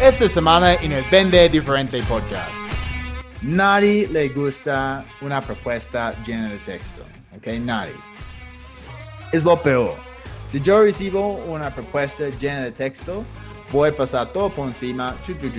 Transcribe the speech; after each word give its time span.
esta 0.00 0.28
semana 0.28 0.74
en 0.74 0.92
el 0.92 1.04
Vende 1.10 1.48
Diferente 1.48 2.00
Podcast. 2.04 2.54
Nadie 3.42 4.06
le 4.06 4.28
gusta 4.28 5.04
una 5.20 5.40
propuesta 5.40 6.12
llena 6.22 6.50
de 6.50 6.58
texto, 6.58 7.02
¿ok? 7.36 7.46
Nadie. 7.60 7.94
Es 9.32 9.44
lo 9.44 9.60
peor. 9.60 9.96
Si 10.44 10.60
yo 10.60 10.82
recibo 10.82 11.34
una 11.46 11.74
propuesta 11.74 12.28
llena 12.28 12.62
de 12.62 12.72
texto, 12.72 13.24
voy 13.72 13.90
a 13.90 13.96
pasar 13.96 14.32
todo 14.32 14.50
por 14.50 14.68
encima, 14.68 15.16
chu, 15.24 15.34
chu, 15.34 15.50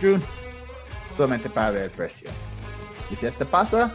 chu, 0.00 0.20
solamente 1.10 1.50
para 1.50 1.70
ver 1.70 1.82
el 1.84 1.90
precio. 1.90 2.30
Y 3.10 3.16
si 3.16 3.26
esto 3.26 3.44
pasa, 3.44 3.92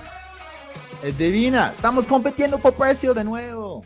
eh, 1.04 1.14
adivina, 1.16 1.72
estamos 1.72 2.06
compitiendo 2.06 2.60
por 2.60 2.74
precio 2.74 3.14
de 3.14 3.24
nuevo. 3.24 3.86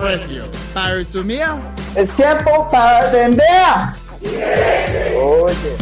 precio. 0.00 0.50
Para 0.72 0.94
resumir, 0.94 1.44
Es 1.94 2.10
tiempo 2.14 2.66
para 2.70 3.10
vender. 3.10 3.44
Oye. 5.20 5.76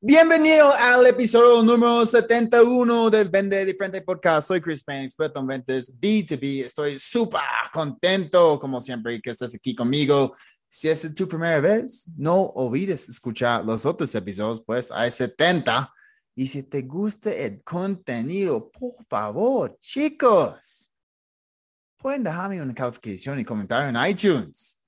Bienvenido 0.00 0.70
al 0.72 1.06
episodio 1.06 1.62
número 1.62 2.04
71 2.04 3.10
del 3.10 3.30
Vende 3.30 3.64
Diferente 3.64 4.02
Podcast. 4.02 4.48
Soy 4.48 4.60
Chris 4.60 4.84
Payne, 4.84 5.06
experto 5.06 5.40
en 5.40 5.46
ventas 5.46 5.92
B2B. 5.98 6.66
Estoy 6.66 6.98
súper 6.98 7.40
contento, 7.72 8.60
como 8.60 8.80
siempre, 8.80 9.20
que 9.20 9.30
estés 9.30 9.54
aquí 9.54 9.74
conmigo. 9.74 10.34
Si 10.68 10.88
es 10.88 11.12
tu 11.14 11.26
primera 11.26 11.60
vez, 11.60 12.06
no 12.16 12.42
olvides 12.54 13.08
escuchar 13.08 13.64
los 13.64 13.86
otros 13.86 14.14
episodios, 14.14 14.62
pues 14.64 14.92
hay 14.92 15.10
70. 15.10 15.90
Y 16.34 16.46
si 16.46 16.64
te 16.64 16.82
gusta 16.82 17.32
el 17.32 17.62
contenido, 17.62 18.70
por 18.70 19.04
favor, 19.08 19.76
chicos, 19.78 20.90
pueden 21.96 22.24
dejarme 22.24 22.60
una 22.60 22.74
calificación 22.74 23.38
y 23.38 23.44
comentario 23.44 23.88
en 23.88 24.10
iTunes, 24.10 24.80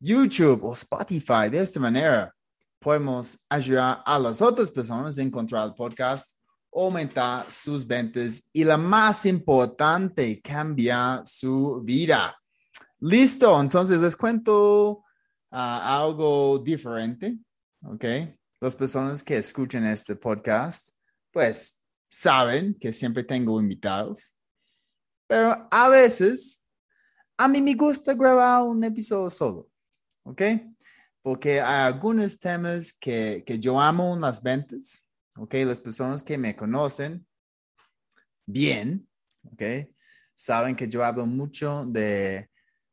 YouTube 0.00 0.64
o 0.64 0.72
Spotify. 0.72 1.50
De 1.50 1.60
esta 1.60 1.78
manera, 1.78 2.34
podemos 2.78 3.38
ayudar 3.48 4.02
a 4.04 4.18
las 4.18 4.40
otras 4.40 4.70
personas 4.70 5.18
a 5.18 5.22
encontrar 5.22 5.68
el 5.68 5.74
podcast, 5.74 6.36
aumentar 6.72 7.50
sus 7.50 7.86
ventas 7.86 8.42
y 8.52 8.64
la 8.64 8.78
más 8.78 9.26
importante, 9.26 10.40
cambiar 10.42 11.26
su 11.26 11.82
vida. 11.84 12.34
Listo, 13.00 13.60
entonces 13.60 14.00
les 14.00 14.16
cuento 14.16 15.04
ah, 15.50 16.00
algo 16.02 16.58
diferente, 16.58 17.36
¿ok? 17.82 18.04
Las 18.64 18.74
personas 18.74 19.22
que 19.22 19.36
escuchan 19.36 19.84
este 19.84 20.16
podcast, 20.16 20.88
pues 21.30 21.78
saben 22.08 22.74
que 22.80 22.94
siempre 22.94 23.22
tengo 23.22 23.60
invitados, 23.60 24.38
pero 25.26 25.68
a 25.70 25.88
veces 25.90 26.62
a 27.36 27.46
mí 27.46 27.60
me 27.60 27.74
gusta 27.74 28.14
grabar 28.14 28.62
un 28.62 28.82
episodio 28.82 29.28
solo, 29.30 29.68
¿ok? 30.24 30.42
porque 31.20 31.60
hay 31.60 31.92
algunos 31.92 32.38
temas 32.38 32.92
que, 32.94 33.44
que 33.46 33.58
yo 33.58 33.78
amo 33.78 34.14
en 34.14 34.22
las 34.22 34.42
ventas, 34.42 35.06
¿ok? 35.36 35.54
Las 35.66 35.80
personas 35.80 36.22
que 36.22 36.38
me 36.38 36.56
conocen 36.56 37.26
bien, 38.46 39.06
¿ok? 39.52 39.90
Saben 40.34 40.74
que 40.74 40.88
yo 40.88 41.04
hablo 41.04 41.26
mucho 41.26 41.84
de, 41.86 42.48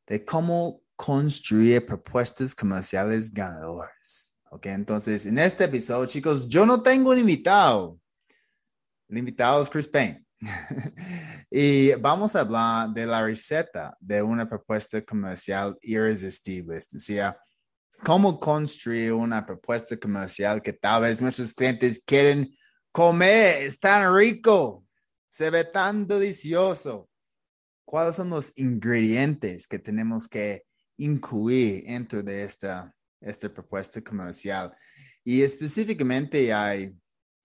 de 0.05 0.25
cómo 0.25 0.81
construir 0.97 1.85
propuestas 1.85 2.53
comerciales 2.53 3.33
ganadoras, 3.33 4.30
¿ok? 4.51 4.65
Entonces, 4.67 5.25
en 5.25 5.39
este 5.39 5.63
episodio, 5.63 6.05
chicos, 6.05 6.47
yo 6.47 6.65
no 6.65 6.81
tengo 6.81 7.11
un 7.11 7.17
invitado. 7.17 7.97
El 9.07 9.17
invitado 9.17 9.61
es 9.61 9.69
Chris 9.69 9.87
Payne. 9.87 10.25
y 11.49 11.93
vamos 11.95 12.35
a 12.35 12.41
hablar 12.41 12.89
de 12.89 13.05
la 13.05 13.23
receta 13.23 13.95
de 13.99 14.21
una 14.21 14.49
propuesta 14.49 15.01
comercial 15.03 15.77
irresistible, 15.81 16.77
es 16.77 16.89
decir, 16.89 17.23
cómo 18.03 18.39
construir 18.39 19.13
una 19.13 19.45
propuesta 19.45 19.95
comercial 19.97 20.61
que 20.61 20.73
tal 20.73 21.03
vez 21.03 21.21
nuestros 21.21 21.53
clientes 21.53 22.01
quieren 22.05 22.53
comer. 22.91 23.63
Es 23.63 23.79
tan 23.79 24.13
rico, 24.13 24.85
se 25.29 25.49
ve 25.49 25.63
tan 25.63 26.07
delicioso. 26.07 27.07
¿Cuáles 27.85 28.15
son 28.15 28.29
los 28.29 28.51
ingredientes 28.55 29.67
que 29.67 29.79
tenemos 29.79 30.27
que 30.27 30.63
incluir 30.97 31.83
dentro 31.85 32.23
de 32.23 32.43
esta, 32.43 32.93
esta 33.21 33.47
propuesta 33.47 34.01
comercial? 34.01 34.75
Y 35.23 35.41
específicamente 35.41 36.51
hay, 36.51 36.93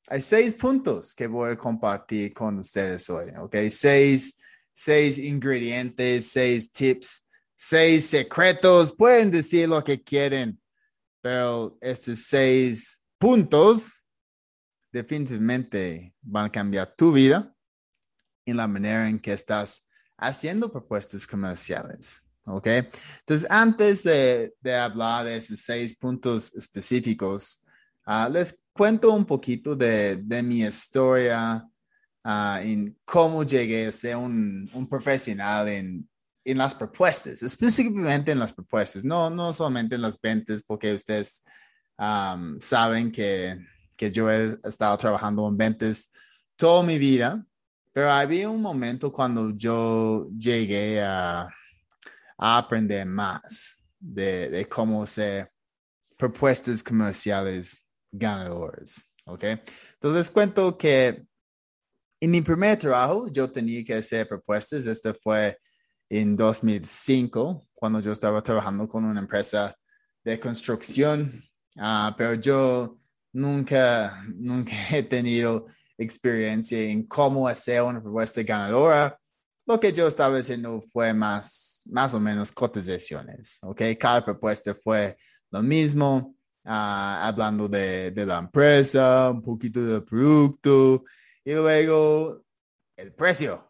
hay 0.08 0.20
seis 0.20 0.54
puntos 0.54 1.14
que 1.14 1.26
voy 1.26 1.52
a 1.52 1.56
compartir 1.56 2.32
con 2.32 2.58
ustedes 2.58 3.08
hoy, 3.10 3.30
¿ok? 3.38 3.56
Seis, 3.70 4.36
seis 4.72 5.18
ingredientes, 5.18 6.32
seis 6.32 6.72
tips 6.72 7.26
seis 7.56 8.04
secretos, 8.06 8.94
pueden 8.94 9.30
decir 9.30 9.68
lo 9.68 9.82
que 9.82 10.02
quieren, 10.02 10.60
pero 11.22 11.76
estos 11.80 12.20
seis 12.20 13.02
puntos 13.18 14.00
definitivamente 14.92 16.14
van 16.20 16.46
a 16.46 16.52
cambiar 16.52 16.94
tu 16.94 17.12
vida 17.12 17.54
y 18.44 18.52
la 18.52 18.68
manera 18.68 19.08
en 19.08 19.18
que 19.18 19.32
estás 19.32 19.88
haciendo 20.18 20.70
propuestas 20.70 21.26
comerciales. 21.26 22.22
¿Ok? 22.46 22.66
Entonces, 22.66 23.46
antes 23.50 24.02
de, 24.04 24.54
de 24.60 24.74
hablar 24.74 25.24
de 25.24 25.36
esos 25.36 25.60
seis 25.60 25.96
puntos 25.96 26.54
específicos, 26.54 27.62
uh, 28.06 28.30
les 28.30 28.60
cuento 28.72 29.12
un 29.12 29.24
poquito 29.24 29.74
de, 29.74 30.16
de 30.22 30.42
mi 30.42 30.62
historia 30.62 31.64
uh, 32.24 32.56
en 32.60 32.96
cómo 33.04 33.42
llegué 33.42 33.88
a 33.88 33.92
ser 33.92 34.16
un, 34.16 34.70
un 34.72 34.88
profesional 34.88 35.68
en, 35.68 36.08
en 36.44 36.58
las 36.58 36.72
propuestas, 36.72 37.42
específicamente 37.42 38.30
en 38.30 38.38
las 38.38 38.52
propuestas, 38.52 39.04
no, 39.04 39.28
no 39.28 39.52
solamente 39.52 39.96
en 39.96 40.02
las 40.02 40.20
ventas, 40.20 40.62
porque 40.62 40.94
ustedes 40.94 41.42
um, 41.98 42.60
saben 42.60 43.10
que, 43.10 43.58
que 43.96 44.12
yo 44.12 44.30
he 44.30 44.56
estado 44.62 44.96
trabajando 44.96 45.48
en 45.48 45.56
ventas 45.56 46.12
toda 46.54 46.84
mi 46.84 46.98
vida, 46.98 47.44
pero 47.92 48.12
había 48.12 48.48
un 48.48 48.62
momento 48.62 49.10
cuando 49.10 49.50
yo 49.56 50.28
llegué 50.38 51.02
a, 51.02 51.48
a 52.38 52.58
aprender 52.58 53.06
más 53.06 53.82
de, 53.98 54.50
de 54.50 54.64
cómo 54.66 55.02
hacer 55.02 55.50
propuestas 56.16 56.82
comerciales 56.82 57.82
ganadoras, 58.10 59.12
¿ok? 59.24 59.44
Entonces 59.94 60.30
cuento 60.30 60.76
que 60.76 61.26
en 62.20 62.30
mi 62.30 62.40
primer 62.40 62.78
trabajo 62.78 63.28
yo 63.28 63.50
tenía 63.50 63.84
que 63.84 63.94
hacer 63.94 64.26
propuestas, 64.26 64.86
este 64.86 65.12
fue 65.12 65.58
en 66.08 66.36
2005, 66.36 67.66
cuando 67.74 68.00
yo 68.00 68.12
estaba 68.12 68.42
trabajando 68.42 68.88
con 68.88 69.04
una 69.04 69.20
empresa 69.20 69.76
de 70.24 70.40
construcción, 70.40 71.44
uh, 71.76 72.10
pero 72.16 72.34
yo 72.34 72.98
nunca, 73.32 74.24
nunca 74.34 74.72
he 74.90 75.02
tenido 75.02 75.66
experiencia 75.98 76.80
en 76.80 77.06
cómo 77.06 77.46
hacer 77.48 77.82
una 77.82 78.02
propuesta 78.02 78.42
ganadora. 78.42 79.18
Lo 79.66 79.80
que 79.80 79.92
yo 79.92 80.06
estaba 80.06 80.38
haciendo 80.38 80.80
fue 80.80 81.12
más, 81.12 81.82
más 81.86 82.14
o 82.14 82.20
menos 82.20 82.52
cotizaciones, 82.52 83.58
¿ok? 83.62 83.82
Cada 83.98 84.24
propuesta 84.24 84.74
fue 84.74 85.16
lo 85.50 85.62
mismo, 85.62 86.36
uh, 86.64 86.70
hablando 86.70 87.68
de, 87.68 88.12
de 88.12 88.26
la 88.26 88.38
empresa, 88.38 89.30
un 89.30 89.42
poquito 89.42 89.84
del 89.84 90.04
producto 90.04 91.04
y 91.44 91.52
luego 91.52 92.44
el 92.96 93.12
precio, 93.12 93.66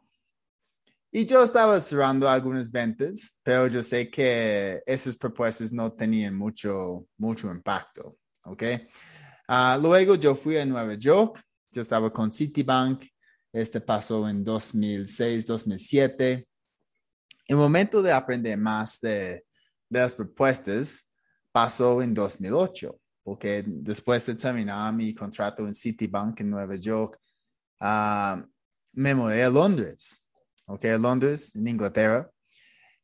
y 1.18 1.24
yo 1.24 1.42
estaba 1.42 1.80
cerrando 1.80 2.28
algunas 2.28 2.70
ventas, 2.70 3.40
pero 3.42 3.68
yo 3.68 3.82
sé 3.82 4.10
que 4.10 4.82
esas 4.84 5.16
propuestas 5.16 5.72
no 5.72 5.90
tenían 5.90 6.34
mucho, 6.34 7.06
mucho 7.16 7.50
impacto, 7.50 8.18
¿ok? 8.44 8.62
Uh, 9.48 9.80
luego 9.80 10.16
yo 10.16 10.34
fui 10.34 10.58
a 10.58 10.66
Nueva 10.66 10.92
York, 10.92 11.42
yo 11.70 11.80
estaba 11.80 12.12
con 12.12 12.30
Citibank, 12.30 13.06
este 13.56 13.80
pasó 13.80 14.28
en 14.28 14.44
2006, 14.44 15.46
2007. 15.46 16.46
El 17.48 17.56
momento 17.56 18.02
de 18.02 18.12
aprender 18.12 18.58
más 18.58 19.00
de, 19.00 19.46
las 19.88 20.12
propuestas 20.12 21.06
pasó 21.52 22.02
en 22.02 22.12
2008, 22.12 23.00
porque 23.22 23.64
después 23.66 24.26
de 24.26 24.34
terminar 24.34 24.92
mi 24.92 25.14
contrato 25.14 25.66
en 25.66 25.72
Citibank 25.72 26.40
en 26.40 26.50
Nueva 26.50 26.76
York, 26.76 27.18
uh, 27.80 28.42
me 28.92 29.14
mudé 29.14 29.44
a 29.44 29.48
Londres. 29.48 30.22
¿ok? 30.66 30.84
Londres, 30.98 31.56
en 31.56 31.66
Inglaterra. 31.66 32.30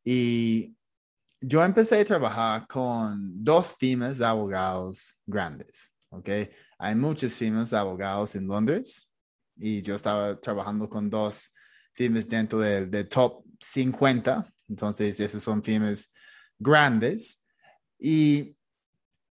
Y 0.04 0.76
yo 1.40 1.64
empecé 1.64 1.98
a 1.98 2.04
trabajar 2.04 2.66
con 2.66 3.42
dos 3.42 3.74
firmas 3.78 4.18
de 4.18 4.26
abogados 4.26 5.18
grandes, 5.24 5.94
¿ok? 6.10 6.28
Hay 6.78 6.94
muchas 6.94 7.34
firmas 7.34 7.70
de 7.70 7.78
abogados 7.78 8.34
en 8.34 8.46
Londres 8.46 9.11
y 9.56 9.82
yo 9.82 9.94
estaba 9.94 10.38
trabajando 10.40 10.88
con 10.88 11.08
dos 11.10 11.52
firmas 11.92 12.28
dentro 12.28 12.60
del 12.60 12.90
de 12.90 13.04
top 13.04 13.44
50, 13.60 14.52
entonces 14.68 15.20
esas 15.20 15.42
son 15.42 15.62
firmas 15.62 16.12
grandes 16.58 17.42
y 17.98 18.56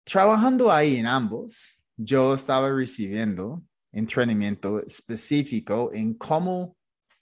trabajando 0.04 0.72
ahí 0.72 0.98
en 0.98 1.08
ambos, 1.08 1.84
yo 1.98 2.34
estaba 2.34 2.70
recibiendo 2.70 3.62
entrenamiento 3.92 4.80
específico 4.80 5.92
en 5.94 6.14
cómo 6.16 6.76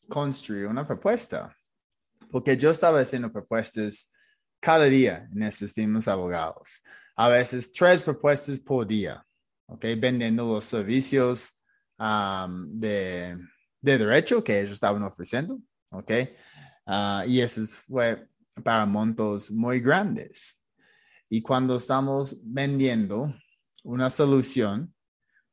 construir 0.10 0.68
una 0.68 0.86
propuesta, 0.86 1.56
porque 2.32 2.58
yo 2.58 2.72
estaba 2.72 3.00
haciendo 3.00 3.32
propuestas 3.32 4.12
cada 4.60 4.86
día 4.86 5.30
en 5.32 5.44
estos 5.44 5.76
mismos 5.76 6.08
abogados, 6.08 6.82
a 7.16 7.30
veces 7.30 7.72
tres 7.72 8.04
propuestas 8.04 8.60
por 8.60 8.88
día, 8.88 9.26
¿ok? 9.68 9.86
Vendiendo 9.98 10.46
los 10.46 10.64
servicios 10.64 11.63
de, 11.98 13.38
de, 13.82 13.98
derecho 13.98 14.44
que 14.44 14.60
ellos 14.60 14.74
estaban 14.74 15.04
ofreciendo, 15.04 15.60
¿ok? 15.92 16.12
Ah, 16.86 17.24
y 17.28 17.40
eso 17.40 17.62
fue 17.66 18.28
para 18.64 18.86
montos 18.86 19.52
muy 19.52 19.80
grandes. 19.80 20.62
Y 21.30 21.42
cuando 21.42 21.78
estamos 21.78 22.42
vendiendo 22.44 23.34
una 23.84 24.10
solución, 24.10 24.94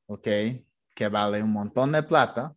¿ok? 0.06 0.28
Que 0.94 1.08
vale 1.08 1.42
un 1.42 1.52
montón 1.52 1.92
de 1.92 2.02
plata 2.02 2.54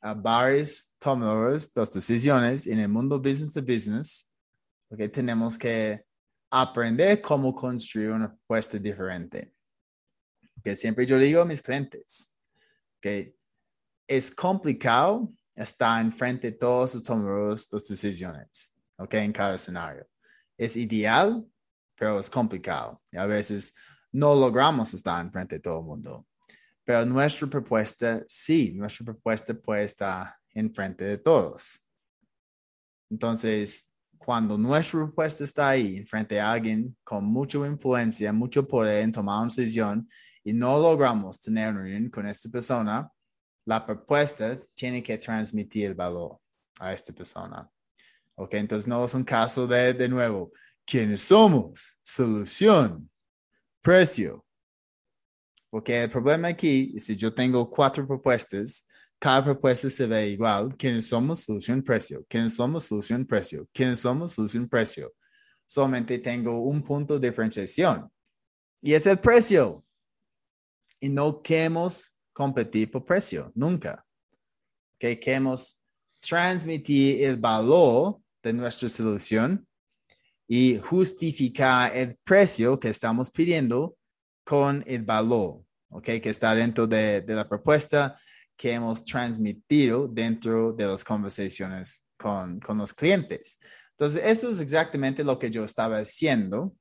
a 0.00 0.14
varios 0.14 0.94
tomadores 0.98 1.72
de 1.72 1.84
decisiones 1.84 2.66
en 2.66 2.80
el 2.80 2.88
mundo 2.88 3.18
business 3.18 3.52
to 3.52 3.62
business, 3.62 4.32
¿ok? 4.90 5.10
Tenemos 5.12 5.58
que 5.58 6.04
aprender 6.50 7.20
cómo 7.20 7.54
construir 7.54 8.10
una 8.10 8.28
propuesta 8.28 8.78
diferente. 8.78 9.52
Que 10.62 10.74
siempre 10.74 11.06
yo 11.06 11.18
digo 11.18 11.42
a 11.42 11.44
mis 11.44 11.62
clientes 11.62 12.35
que 13.00 13.34
es 14.06 14.30
complicado 14.30 15.32
estar 15.54 16.00
enfrente 16.00 16.50
de 16.50 16.58
todos 16.58 16.94
los 16.94 17.02
tomadores 17.02 17.68
de 17.70 17.78
decisiones, 17.88 18.74
¿ok? 18.98 19.14
En 19.14 19.32
cada 19.32 19.54
escenario. 19.54 20.06
Es 20.56 20.76
ideal 20.76 21.44
pero 21.96 22.20
es 22.20 22.30
complicado. 22.30 23.00
Y 23.10 23.16
a 23.16 23.26
veces 23.26 23.74
no 24.12 24.34
logramos 24.34 24.94
estar 24.94 25.24
en 25.24 25.32
frente 25.32 25.56
de 25.56 25.60
todo 25.60 25.80
el 25.80 25.86
mundo. 25.86 26.26
Pero 26.84 27.04
nuestra 27.04 27.48
propuesta, 27.48 28.22
sí, 28.28 28.72
nuestra 28.74 29.04
propuesta 29.04 29.54
puede 29.54 29.84
estar 29.84 30.36
en 30.54 30.72
frente 30.72 31.04
de 31.04 31.18
todos. 31.18 31.88
Entonces, 33.10 33.90
cuando 34.18 34.56
nuestra 34.56 35.00
propuesta 35.00 35.42
está 35.42 35.70
ahí, 35.70 35.96
en 35.96 36.06
frente 36.06 36.36
de 36.36 36.40
alguien 36.40 36.96
con 37.02 37.24
mucha 37.24 37.58
influencia, 37.58 38.32
mucho 38.32 38.66
poder 38.66 39.02
en 39.02 39.12
tomar 39.12 39.38
una 39.38 39.46
decisión 39.46 40.06
y 40.46 40.52
no 40.52 40.78
logramos 40.78 41.40
tener 41.40 41.74
reunión 41.74 42.08
con 42.08 42.24
esta 42.24 42.48
persona, 42.48 43.10
la 43.64 43.84
propuesta 43.84 44.56
tiene 44.74 45.02
que 45.02 45.18
transmitir 45.18 45.92
valor 45.92 46.38
a 46.78 46.92
esta 46.92 47.12
persona. 47.12 47.68
Ok, 48.36 48.54
entonces 48.54 48.86
no 48.86 49.04
es 49.04 49.12
un 49.12 49.24
caso 49.24 49.66
de, 49.66 49.92
de 49.92 50.08
nuevo, 50.08 50.52
quiénes 50.84 51.22
somos, 51.22 51.96
solución, 52.00 53.10
precio. 53.82 54.46
Porque 55.68 56.04
el 56.04 56.10
problema 56.10 56.46
aquí 56.46 56.92
es 56.94 57.06
si 57.06 57.16
yo 57.16 57.34
tengo 57.34 57.68
cuatro 57.68 58.06
propuestas, 58.06 58.86
cada 59.18 59.42
propuesta 59.42 59.90
se 59.90 60.06
ve 60.06 60.28
igual. 60.28 60.76
¿Quiénes 60.76 61.08
somos? 61.08 61.40
Solución, 61.40 61.82
precio. 61.82 62.24
¿Quiénes 62.28 62.54
somos? 62.54 62.84
Solución, 62.84 63.26
precio. 63.26 63.68
¿Quiénes 63.72 63.98
somos? 63.98 64.34
Solución, 64.34 64.68
precio. 64.68 65.12
Solamente 65.66 66.20
tengo 66.20 66.60
un 66.62 66.84
punto 66.84 67.18
de 67.18 67.30
diferenciación 67.30 68.08
y 68.80 68.94
es 68.94 69.06
el 69.08 69.18
precio. 69.18 69.82
Y 71.00 71.08
no 71.08 71.42
queremos 71.42 72.16
competir 72.32 72.90
por 72.90 73.04
precio, 73.04 73.52
nunca. 73.54 74.04
Que 74.98 75.18
queremos 75.18 75.80
transmitir 76.20 77.24
el 77.24 77.36
valor 77.36 78.18
de 78.42 78.52
nuestra 78.52 78.88
solución 78.88 79.66
y 80.48 80.78
justificar 80.78 81.96
el 81.96 82.16
precio 82.24 82.78
que 82.78 82.88
estamos 82.88 83.30
pidiendo 83.30 83.96
con 84.44 84.84
el 84.86 85.02
valor, 85.02 85.64
¿ok? 85.88 86.04
Que 86.04 86.30
está 86.30 86.54
dentro 86.54 86.86
de, 86.86 87.20
de 87.20 87.34
la 87.34 87.48
propuesta 87.48 88.18
que 88.56 88.72
hemos 88.72 89.04
transmitido 89.04 90.08
dentro 90.08 90.72
de 90.72 90.86
las 90.86 91.04
conversaciones 91.04 92.04
con, 92.16 92.60
con 92.60 92.78
los 92.78 92.94
clientes. 92.94 93.58
Entonces, 93.90 94.22
eso 94.24 94.50
es 94.50 94.60
exactamente 94.60 95.24
lo 95.24 95.38
que 95.38 95.50
yo 95.50 95.64
estaba 95.64 95.98
haciendo, 95.98 96.74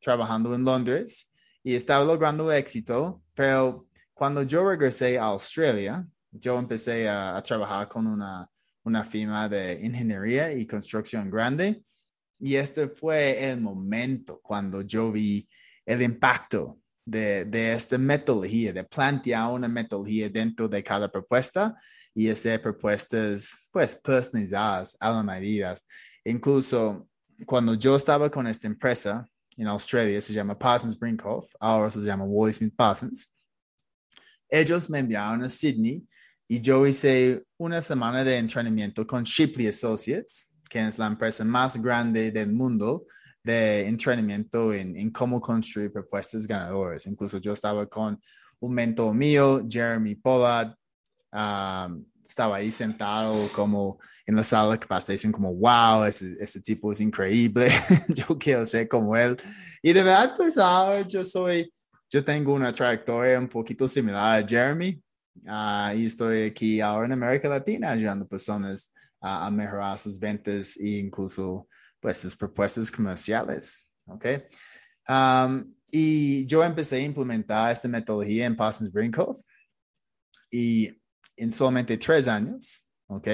trabajando 0.00 0.54
en 0.54 0.64
Londres 0.64 1.29
y 1.62 1.74
estaba 1.74 2.04
logrando 2.04 2.50
éxito, 2.52 3.22
pero 3.34 3.86
cuando 4.14 4.42
yo 4.42 4.68
regresé 4.68 5.18
a 5.18 5.24
Australia, 5.24 6.06
yo 6.30 6.58
empecé 6.58 7.08
a, 7.08 7.42
trabajar 7.42 7.88
con 7.88 8.06
una, 8.06 8.48
una 8.84 9.04
firma 9.04 9.48
de 9.48 9.80
ingeniería 9.82 10.52
y 10.52 10.66
construcción 10.66 11.30
grande 11.30 11.82
y 12.38 12.54
este 12.54 12.88
fue 12.88 13.50
el 13.50 13.60
momento 13.60 14.40
cuando 14.42 14.80
yo 14.82 15.12
vi 15.12 15.46
el 15.84 16.00
impacto 16.02 16.78
de, 17.04 17.44
de 17.44 17.72
esta 17.72 17.98
metodología, 17.98 18.72
de 18.72 18.84
plantear 18.84 19.50
una 19.50 19.68
metodología 19.68 20.28
dentro 20.30 20.68
de 20.68 20.82
cada 20.82 21.10
propuesta 21.10 21.76
y 22.14 22.28
hacer 22.30 22.62
propuestas 22.62 23.68
pues 23.70 23.94
personalizadas 23.96 24.96
a 25.00 25.22
medidas. 25.22 25.86
Incluso 26.24 27.08
cuando 27.46 27.74
yo 27.74 27.96
estaba 27.96 28.30
con 28.30 28.46
esta 28.46 28.66
empresa 28.66 29.28
en 29.60 29.68
Australia, 29.68 30.20
se 30.20 30.32
llama 30.32 30.58
Parsons 30.58 30.98
Brinkhoff, 30.98 31.52
ahora 31.60 31.90
se 31.90 32.00
llama 32.00 32.24
Wally 32.24 32.52
Smith 32.52 32.74
Parsons, 32.74 33.28
ellos 34.48 34.88
me 34.88 34.98
enviaron 34.98 35.44
a 35.44 35.48
Sydney 35.48 36.02
y 36.48 36.60
yo 36.60 36.86
hice 36.86 37.44
una 37.58 37.80
semana 37.80 38.24
de 38.24 38.38
entrenamiento 38.38 39.06
con 39.06 39.22
Shipley 39.22 39.68
Associates, 39.68 40.56
que 40.68 40.80
es 40.80 40.98
la 40.98 41.06
empresa 41.06 41.44
más 41.44 41.76
grande 41.76 42.32
del 42.32 42.52
mundo 42.52 43.06
de 43.42 43.86
entrenamiento 43.86 44.72
en, 44.72 45.10
cómo 45.10 45.40
construir 45.40 45.92
propuestas 45.92 46.46
ganadoras. 46.46 47.06
Incluso 47.06 47.38
yo 47.38 47.52
estaba 47.52 47.86
con 47.86 48.20
un 48.60 48.74
mentor 48.74 49.14
mío, 49.14 49.64
Jeremy 49.68 50.14
Pollard, 50.16 50.74
um, 51.32 52.04
estaba 52.30 52.56
ahí 52.56 52.70
sentado 52.70 53.48
como 53.52 53.98
en 54.26 54.36
la 54.36 54.42
sala 54.42 54.72
de 54.72 54.78
capacitación, 54.78 55.32
como, 55.32 55.52
wow, 55.54 56.04
ese, 56.04 56.36
ese 56.40 56.60
tipo 56.60 56.92
es 56.92 57.00
increíble, 57.00 57.68
yo 58.08 58.38
quiero 58.38 58.64
ser 58.64 58.88
como 58.88 59.16
él. 59.16 59.36
Y 59.82 59.92
de 59.92 60.02
verdad, 60.02 60.34
pues 60.36 60.56
ahora 60.56 61.02
yo 61.02 61.24
soy, 61.24 61.72
yo 62.08 62.22
tengo 62.22 62.54
una 62.54 62.72
trayectoria 62.72 63.38
un 63.38 63.48
poquito 63.48 63.88
similar 63.88 64.42
a 64.42 64.46
Jeremy, 64.46 65.02
uh, 65.44 65.96
y 65.96 66.06
estoy 66.06 66.44
aquí 66.44 66.80
ahora 66.80 67.06
en 67.06 67.12
América 67.12 67.48
Latina 67.48 67.90
ayudando 67.90 68.26
personas 68.26 68.92
a, 69.20 69.50
mejorar 69.50 69.98
sus 69.98 70.18
ventas 70.18 70.76
e 70.78 70.98
incluso 70.98 71.66
pues 71.98 72.16
sus 72.16 72.36
propuestas 72.36 72.90
comerciales. 72.90 73.86
¿ok? 74.06 74.26
Um, 75.08 75.74
y 75.90 76.46
yo 76.46 76.62
empecé 76.62 76.96
a 76.96 77.00
implementar 77.00 77.72
esta 77.72 77.88
metodología 77.88 78.46
en 78.46 78.56
Parsons 78.56 78.92
Brinkhoff 78.92 79.40
y 80.50 80.99
en 81.40 81.50
solamente 81.50 81.96
tres 81.96 82.28
años, 82.28 82.86
¿ok? 83.08 83.28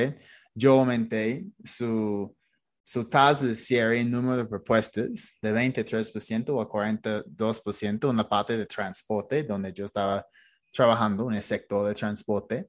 Yo 0.55 0.79
aumenté 0.79 1.45
su, 1.63 2.35
su 2.85 3.05
tasa 3.05 3.47
de 3.47 3.55
cierre 3.55 4.01
en 4.01 4.11
número 4.11 4.37
de 4.37 4.47
propuestas 4.47 5.37
de 5.43 5.53
23% 5.53 6.63
a 6.63 6.69
42% 6.69 8.11
en 8.11 8.17
la 8.17 8.29
parte 8.29 8.57
de 8.57 8.65
transporte, 8.65 9.43
donde 9.43 9.73
yo 9.73 9.85
estaba 9.85 10.25
trabajando 10.73 11.29
en 11.29 11.37
el 11.37 11.43
sector 11.43 11.87
de 11.89 11.95
transporte. 11.95 12.69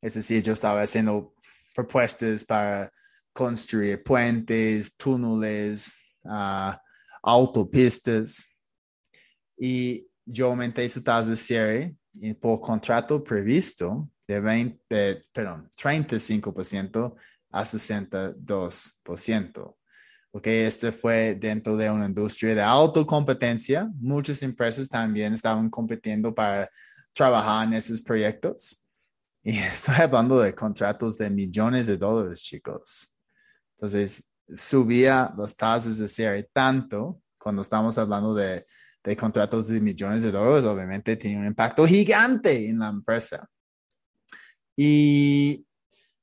Es 0.00 0.14
decir, 0.14 0.42
yo 0.42 0.54
estaba 0.54 0.80
haciendo 0.80 1.34
propuestas 1.74 2.44
para 2.44 2.90
construir 3.34 4.02
puentes, 4.02 4.96
túneles, 4.96 5.94
uh, 6.24 6.72
autopistas. 7.22 8.48
Y 9.58 10.06
yo 10.24 10.46
aumenté 10.46 10.88
su 10.88 11.02
tasa 11.02 11.30
de 11.30 11.36
cierre 11.36 11.94
y 12.14 12.32
por 12.32 12.60
contrato 12.60 13.22
previsto 13.22 14.08
de, 14.30 14.40
20, 14.40 15.20
perdón, 15.32 15.70
35% 15.76 17.14
a 17.50 17.64
62%. 17.64 19.76
Porque 20.30 20.66
este 20.66 20.92
fue 20.92 21.34
dentro 21.34 21.76
de 21.76 21.90
una 21.90 22.06
industria 22.06 22.54
de 22.54 22.62
autocompetencia. 22.62 23.90
Muchas 23.96 24.42
empresas 24.42 24.88
también 24.88 25.34
estaban 25.34 25.68
compitiendo 25.68 26.32
para 26.32 26.70
trabajar 27.12 27.66
en 27.66 27.74
esos 27.74 28.00
proyectos. 28.00 28.86
Y 29.42 29.50
estoy 29.58 29.96
hablando 29.96 30.40
de 30.40 30.54
contratos 30.54 31.18
de 31.18 31.28
millones 31.30 31.88
de 31.88 31.96
dólares, 31.96 32.42
chicos. 32.42 33.16
Entonces, 33.76 34.30
subía 34.46 35.34
las 35.36 35.56
tasas 35.56 35.98
de 35.98 36.08
cierre 36.08 36.48
tanto 36.52 37.20
cuando 37.38 37.62
estamos 37.62 37.98
hablando 37.98 38.34
de, 38.34 38.64
de 39.02 39.16
contratos 39.16 39.68
de 39.68 39.80
millones 39.80 40.22
de 40.22 40.30
dólares, 40.30 40.66
obviamente 40.66 41.16
tiene 41.16 41.40
un 41.40 41.46
impacto 41.46 41.86
gigante 41.86 42.68
en 42.68 42.78
la 42.78 42.88
empresa. 42.88 43.48
Y, 44.82 45.66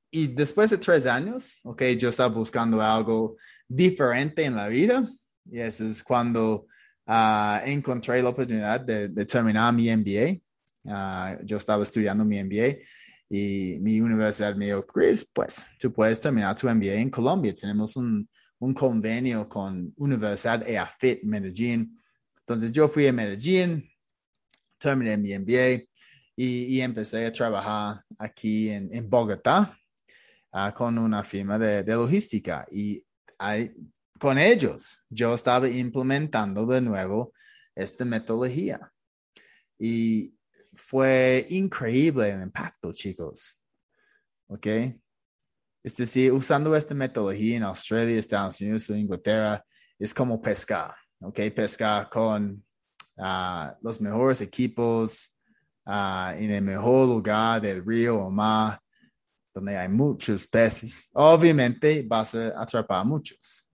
y 0.10 0.30
después 0.30 0.72
de 0.72 0.80
tres 0.80 1.06
años, 1.06 1.60
ok, 1.64 1.84
yo 1.96 2.10
estaba 2.10 2.34
buscando 2.34 2.82
algo 2.82 3.38
diferente 3.68 4.46
en 4.46 4.56
la 4.56 4.68
vida 4.68 5.08
Y 5.46 5.60
eso 5.60 5.86
es 5.86 6.02
cuando 6.02 6.66
ah, 7.06 7.62
encontré 7.68 8.20
la 8.24 8.30
oportunidad 8.30 8.80
de, 8.80 9.10
de 9.10 9.26
terminar 9.28 9.72
mi 9.76 9.96
MBA. 9.96 10.42
Ah, 10.88 11.38
yo 11.44 11.58
estaba 11.58 11.84
estudiando 11.84 12.26
mi 12.26 12.44
MBA 12.44 12.80
y 13.30 13.78
mi 13.80 14.02
universidad 14.02 14.56
me 14.56 14.66
dijo, 14.66 14.88
Chris, 14.88 15.24
pues 15.32 15.68
tú 15.78 15.94
puedes 15.94 16.20
terminar 16.20 16.56
tu 16.56 16.68
MBA 16.68 16.96
en 16.96 17.12
Colombia. 17.12 17.54
Tenemos 17.54 17.96
un, 17.96 18.28
un 18.58 18.74
convenio 18.74 19.48
con 19.48 19.94
Universidad 19.98 20.68
EAFIT 20.68 21.24
Medellín. 21.26 21.96
Entonces 22.40 22.72
yo 22.72 22.90
fui 22.90 23.06
a 23.06 23.14
Medellín, 23.14 23.88
terminé 24.80 25.16
mi 25.16 25.38
MBA 25.38 25.84
y, 26.38 26.76
y 26.76 26.82
empecé 26.82 27.26
a 27.26 27.32
trabajar 27.32 28.04
aquí 28.18 28.70
en, 28.70 28.94
en 28.94 29.10
Bogotá 29.10 29.78
uh, 30.54 30.72
con 30.74 30.98
una 30.98 31.24
firma 31.24 31.60
de, 31.60 31.84
de 31.84 31.94
logística. 31.94 32.66
Y 32.72 33.04
con 34.20 34.38
ellos 34.38 35.04
yo 35.10 35.34
estaba 35.34 35.68
implementando 35.68 36.66
de 36.66 36.80
nuevo 36.80 37.34
esta 37.76 38.06
metodología. 38.06 38.92
Y 39.80 40.34
fue 40.74 41.46
increíble 41.50 42.30
el 42.30 42.44
impacto, 42.44 42.94
chicos. 42.94 43.62
¿Ok? 44.48 44.68
Es 45.84 45.96
decir, 45.96 46.32
usando 46.32 46.76
esta 46.76 46.94
metodología 46.94 47.58
en 47.58 47.64
Australia, 47.64 48.20
Estados 48.20 48.60
Unidos 48.62 48.90
o 48.90 48.96
Inglaterra, 48.96 49.64
es 49.98 50.14
como 50.14 50.42
pescar, 50.42 50.94
¿ok? 51.22 51.40
Pescar 51.56 52.10
con 52.10 52.64
uh, 53.18 53.68
los 53.82 54.02
mejores 54.02 54.42
equipos 54.42 55.37
uh, 55.88 56.38
en 56.38 56.52
el 56.52 56.62
mejor 56.62 57.08
lugar 57.08 57.62
del 57.62 57.84
río 57.86 58.20
o 58.20 58.30
mar, 58.30 58.80
donde 59.54 59.76
hay 59.76 59.90
muchos 59.90 60.46
peces. 60.48 61.10
Obviamente 61.14 62.06
vas 62.08 62.36
a 62.36 62.62
atrapar 62.62 63.06
muchos. 63.06 63.70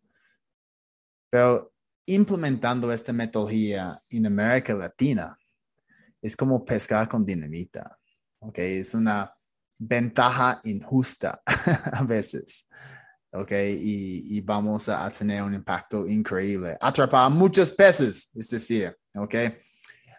Pero 1.29 1.73
implementando 2.05 2.91
esta 2.91 3.11
metodología 3.11 4.01
en 4.09 4.25
América 4.27 4.73
Latina, 4.73 5.37
es 6.21 6.37
como 6.37 6.63
pescar 6.63 7.09
con 7.09 7.25
dinamita. 7.25 7.97
¿ok? 8.39 8.59
Es 8.59 8.93
una 8.93 9.33
ventaja 9.77 10.61
injusta 10.63 11.41
a 11.91 12.03
veces. 12.03 12.69
¿ok? 13.31 13.51
Y, 13.51 14.37
y 14.37 14.41
vamos 14.41 14.87
a, 14.89 15.09
tener 15.09 15.41
un 15.43 15.53
impacto 15.53 16.07
increíble. 16.07 16.77
Atrapar 16.79 17.29
muchos 17.31 17.71
peces, 17.71 18.31
es 18.35 18.49
decir, 18.49 18.95
¿ok? 19.15 19.35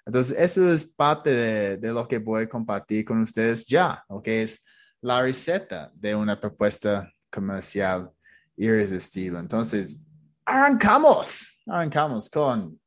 Entonces, 0.06 0.36
eso 0.38 0.68
es 0.70 0.84
parte 0.84 1.30
de, 1.78 1.92
lo 1.92 2.06
que 2.06 2.18
voy 2.18 2.44
a 2.44 2.48
compartir 2.48 3.04
con 3.04 3.20
ustedes 3.22 3.64
ya, 3.64 4.04
¿ok? 4.08 4.28
Es 4.28 4.62
la 5.00 5.22
receta 5.22 5.90
de 5.94 6.14
una 6.14 6.38
propuesta 6.38 7.10
comercial 7.30 8.10
irresistible. 8.56 9.38
Entonces, 9.38 9.98
arrancamos, 10.44 11.58
arrancamos 11.66 12.28
con 12.28 12.78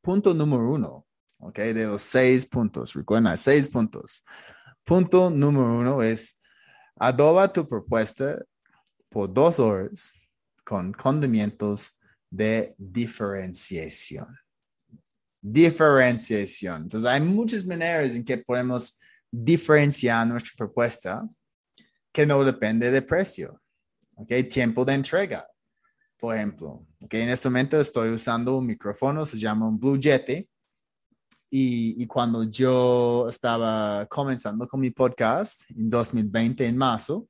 punto 0.00 0.32
número 0.32 0.72
uno, 0.72 1.06
¿ok? 1.38 1.58
De 1.58 1.86
los 1.86 2.02
seis 2.02 2.46
puntos, 2.46 2.94
recuerda, 2.94 3.36
seis 3.36 3.68
puntos. 3.68 4.24
Punto 4.82 5.30
número 5.30 5.78
uno 5.78 6.02
es 6.02 6.40
adoba 6.96 7.52
tu 7.52 7.68
propuesta 7.68 8.38
por 9.10 9.32
dos 9.32 9.58
horas 9.58 10.12
con 10.64 10.92
condimentos 10.92 11.98
de 12.30 12.74
diferenciación. 12.78 14.26
Diferenciación. 15.46 16.84
Entonces, 16.84 17.04
hay 17.04 17.20
muchas 17.20 17.66
maneras 17.66 18.14
en 18.14 18.24
que 18.24 18.38
podemos 18.38 18.98
diferenciar 19.30 20.26
nuestra 20.26 20.52
propuesta 20.56 21.28
que 22.10 22.24
no 22.24 22.42
depende 22.42 22.90
de 22.90 23.02
precio. 23.02 23.60
¿Ok? 24.16 24.32
Tiempo 24.48 24.86
de 24.86 24.94
entrega, 24.94 25.46
por 26.16 26.34
ejemplo. 26.34 26.86
¿Ok? 27.02 27.12
En 27.12 27.28
este 27.28 27.50
momento 27.50 27.78
estoy 27.78 28.08
usando 28.08 28.56
un 28.56 28.64
micrófono, 28.64 29.26
se 29.26 29.36
llama 29.36 29.68
un 29.68 29.78
Blue 29.78 30.00
Yeti. 30.00 30.48
Y, 31.50 32.02
y, 32.02 32.06
cuando 32.06 32.44
yo 32.44 33.28
estaba 33.28 34.06
comenzando 34.06 34.66
con 34.66 34.80
mi 34.80 34.90
podcast 34.92 35.70
en 35.70 35.90
2020, 35.90 36.66
en 36.66 36.76
marzo, 36.76 37.28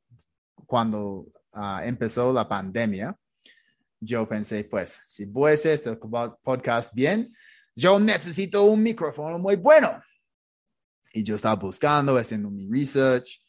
cuando 0.66 1.26
uh, 1.52 1.80
empezó 1.83 2.33
la 2.33 2.49
pandemia, 2.49 3.14
yo 4.00 4.28
pensé, 4.28 4.62
pues, 4.64 5.02
si 5.09 5.25
voy 5.25 5.50
a 5.50 5.54
hacer 5.54 5.73
este 5.73 5.99
podcast 6.42 6.94
bien, 6.94 7.28
yo 7.75 7.99
necesito 7.99 8.64
un 8.64 8.83
micrófono 8.83 9.38
muy 9.38 9.57
bueno. 9.57 10.02
Y 11.12 11.23
yo 11.23 11.37
estaba 11.37 11.54
buscando, 11.57 12.16
haciendo 12.16 12.50
mi 12.50 12.69
research, 12.69 13.40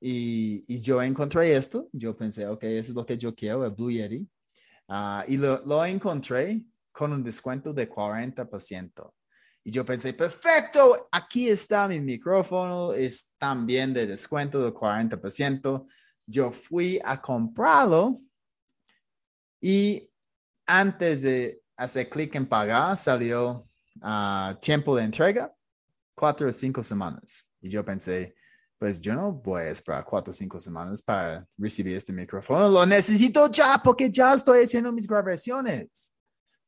y, 0.00 0.80
yo 0.80 1.02
encontré 1.02 1.56
esto. 1.56 1.88
Yo 1.92 2.16
pensé, 2.16 2.46
ok, 2.46 2.62
eso 2.64 2.90
es 2.90 2.96
lo 2.96 3.06
que 3.06 3.16
yo 3.16 3.34
quiero, 3.34 3.64
el 3.64 3.72
Blue 3.72 3.90
Yeti. 3.90 4.28
Uh, 4.88 5.22
y 5.26 5.36
lo, 5.36 5.64
lo 5.64 5.84
encontré 5.84 6.64
con 6.92 7.12
un 7.12 7.22
descuento 7.22 7.72
de 7.72 7.90
40%. 7.90 9.12
Y 9.64 9.70
yo 9.72 9.84
pensé, 9.84 10.12
perfecto, 10.12 11.08
aquí 11.10 11.48
está 11.48 11.88
mi 11.88 12.00
micrófono, 12.00 12.92
es 12.92 13.34
también 13.36 13.92
de 13.92 14.06
descuento 14.06 14.62
del 14.62 14.72
40%. 14.72 15.86
Yo 16.26 16.52
fui 16.52 17.00
a 17.04 17.20
comprarlo 17.20 18.20
y 19.60 20.08
antes 20.66 21.22
de 21.22 21.62
hacer 21.76 22.08
clic 22.08 22.34
en 22.36 22.48
pagar, 22.48 22.96
salió 22.96 23.65
uh, 24.02 24.58
tiempo 24.60 24.96
de 24.96 25.04
entrega, 25.04 25.54
cuatro 26.14 26.48
o 26.48 26.52
cinco 26.52 26.82
semanas. 26.82 27.48
Y 27.60 27.68
yo 27.68 27.84
pensé, 27.84 28.34
pues 28.78 29.00
yo 29.00 29.14
no 29.14 29.32
voy 29.32 29.62
a 29.62 29.70
esperar 29.70 30.04
cuatro 30.04 30.30
o 30.30 30.34
cinco 30.34 30.60
semanas 30.60 31.02
para 31.02 31.46
recibir 31.56 31.96
este 31.96 32.12
micrófono. 32.12 32.68
Lo 32.68 32.84
necesito 32.84 33.50
ya 33.50 33.80
porque 33.82 34.10
ya 34.10 34.34
estoy 34.34 34.64
haciendo 34.64 34.92
mis 34.92 35.06
grabaciones. 35.06 36.12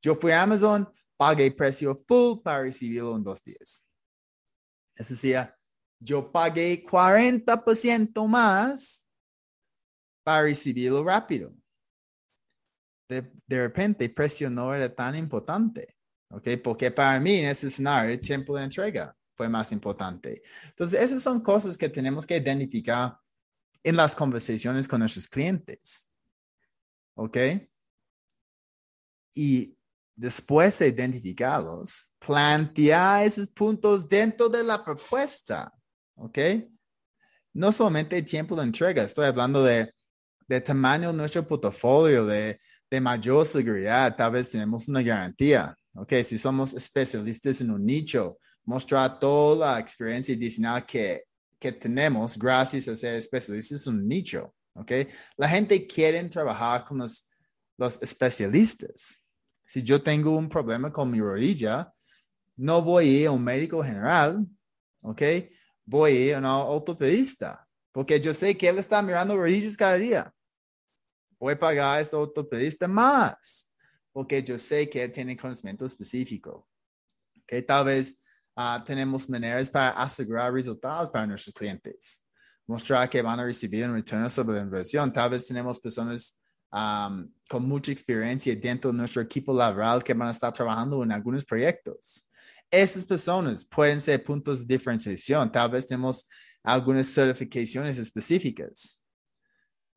Yo 0.01 0.15
fui 0.15 0.33
a 0.33 0.43
Amazon, 0.43 0.89
pagué 1.17 1.51
precio 1.51 2.03
full 2.07 2.41
para 2.43 2.63
recibirlo 2.63 3.17
en 3.17 3.25
dos 3.25 3.43
días. 3.43 3.87
Es 4.95 5.09
decir, 5.09 5.37
yo 6.01 6.31
pagué 6.31 6.85
40% 6.85 8.27
más 8.27 9.07
para 10.25 10.43
recibirlo 10.43 11.05
rápido. 11.05 11.53
De, 13.09 13.33
de 13.47 13.59
repente, 13.59 14.05
el 14.05 14.15
precio 14.15 14.51
no 14.51 14.75
era 14.75 14.95
tan 14.95 15.17
importante, 15.17 15.98
¿ok? 16.31 16.49
Porque 16.63 16.91
para 16.91 17.19
mí 17.21 17.37
en 17.39 17.47
ese 17.47 17.69
escenario 17.69 18.13
el 18.13 18.21
tiempo 18.21 18.57
de 18.57 18.65
entrega 18.65 19.17
fue 19.35 19.49
más 19.49 19.71
importante. 19.73 20.43
Entonces, 20.69 21.01
esas 21.01 21.23
son 21.23 21.41
cosas 21.41 21.79
que 21.79 21.89
tenemos 21.89 22.27
que 22.27 22.37
identificar 22.37 23.19
en 23.83 23.97
las 23.97 24.15
conversaciones 24.15 24.89
con 24.89 25.01
nuestros 25.01 25.29
clientes, 25.29 26.09
¿ok? 27.15 27.37
Y 29.35 29.79
después 30.17 30.79
de 30.81 30.89
identificarlos, 30.89 32.13
plantear 32.19 33.25
esos 33.25 33.49
puntos 33.49 34.09
dentro 34.09 34.49
de 34.49 34.65
la 34.65 34.85
propuesta, 34.85 35.73
¿ok? 36.17 36.39
No 37.55 37.71
solamente 37.71 38.19
el 38.19 38.25
tiempo 38.25 38.57
de 38.57 38.65
entrega, 38.65 39.05
estoy 39.05 39.27
hablando 39.27 39.63
de, 39.63 39.95
de 40.49 40.61
tamaño 40.61 41.13
de 41.13 41.19
nuestro 41.19 41.47
portafolio, 41.47 42.27
de, 42.27 42.59
de 42.91 43.01
mayor 43.01 43.47
seguridad, 43.47 44.17
tal 44.17 44.33
vez 44.33 44.51
tenemos 44.51 44.89
una 44.89 45.03
garantía, 45.03 45.77
¿ok? 46.01 46.15
Si 46.23 46.39
somos 46.39 46.75
especialistas 46.75 47.61
en 47.61 47.71
un 47.71 47.85
nicho, 47.85 48.39
mostrar 48.65 49.19
toda 49.19 49.75
la 49.75 49.81
experiencia 49.81 50.35
adicional 50.35 50.85
que, 50.87 51.25
que 51.59 51.73
tenemos 51.73 52.39
gracias 52.39 52.89
a 52.89 52.95
ser 52.95 53.17
especialistas 53.17 53.87
en 53.87 53.95
un 53.95 54.09
nicho, 54.09 54.55
¿ok? 54.75 54.93
La 55.37 55.49
gente 55.49 55.87
quiere 55.87 56.23
trabajar 56.25 56.85
con 56.85 56.99
los, 56.99 57.29
los 57.77 58.03
especialistas, 58.03 59.23
si 59.69 59.83
yo 59.83 60.03
tengo 60.03 60.35
un 60.35 60.49
problema 60.49 60.91
con 60.91 61.11
mi 61.11 61.21
rodilla, 61.21 61.93
no 62.57 62.81
voy 62.81 63.05
a 63.05 63.21
ir 63.21 63.27
a 63.27 63.33
un 63.33 63.45
médico 63.45 63.85
general, 63.85 64.47
¿ok? 65.03 65.23
Voy 65.85 66.11
a 66.11 66.15
ir 66.15 66.35
a 66.37 66.39
un 66.39 66.47
ortopedista, 66.47 67.69
porque 67.93 68.19
yo 68.19 68.33
sé 68.33 68.57
que 68.57 68.67
él 68.67 68.79
está 68.79 69.03
mirando 69.03 69.37
rodillas 69.37 69.77
cada 69.77 69.99
día. 69.99 70.33
Voy 71.39 71.53
a 71.53 71.59
pagar 71.59 71.99
a 71.99 72.01
este 72.01 72.17
ortopedista 72.17 72.89
más, 72.89 73.68
porque 74.13 74.43
yo 74.43 74.59
sé 74.59 74.89
que 74.89 75.09
tiene 75.09 75.37
conocimiento 75.37 75.85
específico. 75.85 76.69
Que 77.47 77.63
tal 77.63 77.87
vez 77.87 78.23
uh, 78.57 78.83
tenemos 78.85 79.29
maneras 79.29 79.71
para 79.71 79.91
asegurar 79.91 80.53
resultados 80.53 81.09
para 81.09 81.27
nuestros 81.27 81.55
clientes, 81.55 82.25
mostrar 82.67 83.09
que 83.09 83.23
van 83.23 83.41
a 83.41 83.45
recibir 83.45 83.85
un 83.87 83.95
retorno 83.95 84.29
sobre 84.29 84.57
la 84.57 84.63
inversión. 84.63 85.13
Tal 85.13 85.31
vez 85.31 85.47
tenemos 85.47 85.81
personas 85.81 86.39
con 86.71 87.67
mucha 87.67 87.93
experiencia 87.93 88.55
dentro 88.55 88.91
de 88.93 88.99
nuestro 88.99 89.23
equipo 89.23 89.55
laboral 89.55 90.03
que 90.03 90.13
van 90.13 90.29
a 90.29 90.33
estar 90.33 90.53
trabajando 90.53 91.03
en 91.03 91.13
algunos 91.13 91.45
proyectos. 91.45 92.27
Esas 92.71 93.05
personas 93.05 93.65
pueden 93.65 94.01
ser 94.01 94.23
puntos 94.23 94.67
de 94.67 94.77
diferenciación. 94.77 95.51
Tal 95.51 95.71
vez 95.71 95.87
tenemos 95.87 96.29
algunas 96.63 97.07
certificaciones 97.07 97.97
específicas. 97.99 98.98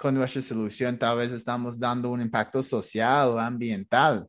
Con 0.01 0.15
nuestra 0.15 0.41
solución, 0.41 0.97
tal 0.97 1.15
vez 1.15 1.31
estamos 1.31 1.77
dando 1.77 2.09
un 2.09 2.21
impacto 2.21 2.63
social 2.63 3.27
o 3.27 3.39
ambiental. 3.39 4.27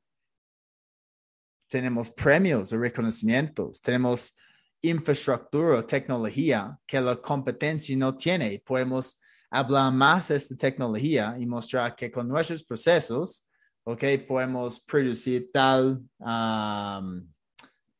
Tenemos 1.66 2.10
premios 2.10 2.74
o 2.74 2.78
reconocimientos. 2.78 3.80
Tenemos 3.80 4.36
infraestructura 4.82 5.78
o 5.78 5.86
tecnología 5.86 6.78
que 6.86 7.00
la 7.00 7.16
competencia 7.16 7.96
no 7.96 8.14
tiene. 8.14 8.62
Podemos 8.62 9.18
hablar 9.50 9.90
más 9.94 10.28
de 10.28 10.36
esta 10.36 10.54
tecnología 10.56 11.36
y 11.38 11.46
mostrar 11.46 11.96
que 11.96 12.10
con 12.10 12.28
nuestros 12.28 12.62
procesos. 12.62 13.48
Podemos 13.82 14.78
producir 14.80 15.50
tal 15.54 16.02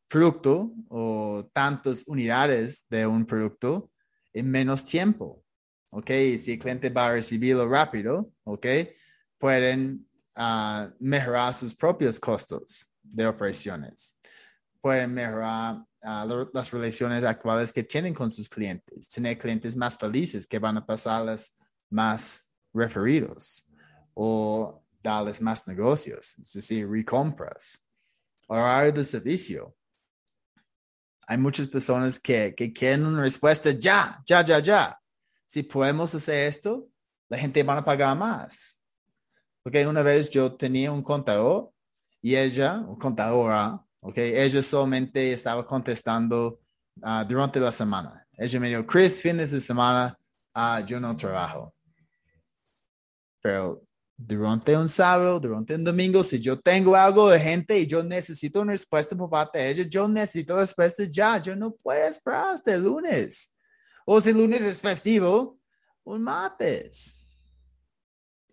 producto 0.09 0.75
o 0.91 1.49
tantas 1.55 2.07
unidades 2.07 2.85
de 2.91 3.07
un 3.07 3.25
producto 3.25 3.91
en 4.35 4.51
menos 4.51 4.85
tiempo, 4.85 5.42
¿ok? 5.93 6.11
Si 6.39 6.53
el 6.53 6.59
cliente 6.59 6.91
va 6.91 7.07
a 7.07 7.13
recibirlo 7.13 7.69
rápido, 7.69 8.33
¿ok? 8.45 8.67
Pueden 9.39 10.07
uh, 10.37 10.91
mejorar 10.99 11.53
sus 11.53 11.75
propios 11.75 12.19
costos 12.19 12.89
de 13.03 13.27
operaciones. 13.27 14.17
Pueden 14.81 15.13
mejorar 15.13 15.77
uh, 16.03 16.49
las 16.53 16.71
relaciones 16.71 17.25
actuales 17.25 17.73
que 17.73 17.85
tienen 17.85 18.15
con 18.15 18.31
sus 18.31 18.49
clientes, 18.49 19.09
tener 19.09 19.39
clientes 19.39 19.77
más 19.77 19.99
felices 19.99 20.47
que 20.47 20.59
van 20.59 20.79
a 20.79 20.87
pasarles 20.87 21.55
más 21.91 22.49
referidos 22.73 23.65
o 24.15 24.83
darles 25.03 25.43
más 25.43 25.67
negocios, 25.69 26.39
es 26.39 26.53
decir, 26.53 26.89
recompras, 26.89 27.85
horario 28.47 28.93
de 28.93 29.05
servicio. 29.05 29.77
Hay 31.27 31.37
muchas 31.37 31.69
personas 31.69 32.19
que, 32.19 32.55
que 32.55 32.73
quieren 32.73 33.05
una 33.05 33.23
respuesta 33.23 33.71
ya, 33.73 34.23
ya, 34.27 34.43
ya, 34.43 34.59
ya. 34.59 35.02
Si 35.53 35.63
podemos 35.63 36.15
hacer 36.15 36.49
esto, 36.49 36.89
la 37.29 37.37
gente 37.37 37.63
va 37.63 37.77
a 37.77 37.85
pagar 37.85 38.17
más. 38.17 38.81
Porque 39.63 39.87
una 39.87 40.01
vez 40.03 40.31
yo 40.31 40.57
tenía 40.57 40.91
un 40.91 41.03
contador 41.03 41.71
y 42.23 42.35
ella, 42.35 42.79
un 42.79 42.97
contadora, 42.97 43.79
ok, 44.01 44.17
ella 44.17 44.63
solamente 44.63 45.31
estaba 45.31 45.67
contestando 45.67 46.59
uh, 47.03 47.23
durante 47.29 47.61
la 47.61 47.71
semana. 47.71 48.27
Ella 48.33 48.61
me 48.61 48.71
dijo, 48.71 48.87
Chris, 48.87 49.21
fines 49.21 49.51
de 49.51 49.61
semana, 49.61 50.19
uh, 50.55 50.83
yo 50.87 50.99
no 50.99 51.15
trabajo. 51.15 51.75
Pero 53.43 53.83
durante 54.17 54.75
un 54.75 54.89
sábado, 54.89 55.39
durante 55.39 55.75
un 55.75 55.85
domingo, 55.85 56.25
si 56.25 56.41
yo 56.41 56.59
tengo 56.59 56.97
algo 56.97 57.29
de 57.29 57.39
gente 57.39 57.79
y 57.79 57.87
yo 57.87 58.03
necesito 58.03 58.63
una 58.63 58.73
respuesta 58.73 59.15
por 59.15 59.29
parte 59.29 59.59
de 59.59 59.69
ellos, 59.69 59.91
yo 59.91 60.09
necesito 60.09 60.57
respuesta 60.57 61.05
ya. 61.05 61.37
Yo 61.37 61.55
no 61.55 61.73
puedo 61.75 62.03
esperar 62.07 62.55
hasta 62.55 62.73
el 62.73 62.85
lunes. 62.85 63.55
O 64.07 64.21
si 64.21 64.31
el 64.31 64.39
lunes 64.39 64.63
es 64.63 64.81
festivo, 64.81 65.59
un 66.05 66.23
martes. 66.23 67.19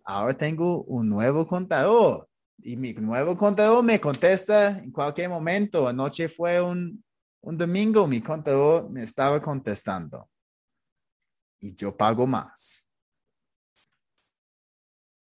Ahora 0.04 0.34
tengo 0.34 0.82
un 0.84 1.08
nuevo 1.08 1.46
contador 1.46 2.28
y 2.58 2.76
mi 2.76 2.92
nuevo 2.94 3.36
contador 3.36 3.84
me 3.84 4.00
contesta 4.00 4.78
en 4.78 4.90
cualquier 4.90 5.28
momento. 5.28 5.86
Anoche 5.88 6.28
fue 6.28 6.60
un, 6.60 7.04
un 7.40 7.56
domingo, 7.56 8.06
mi 8.06 8.20
contador 8.20 8.90
me 8.90 9.02
estaba 9.02 9.40
contestando 9.40 10.28
y 11.60 11.74
yo 11.74 11.96
pago 11.96 12.26
más 12.26 12.90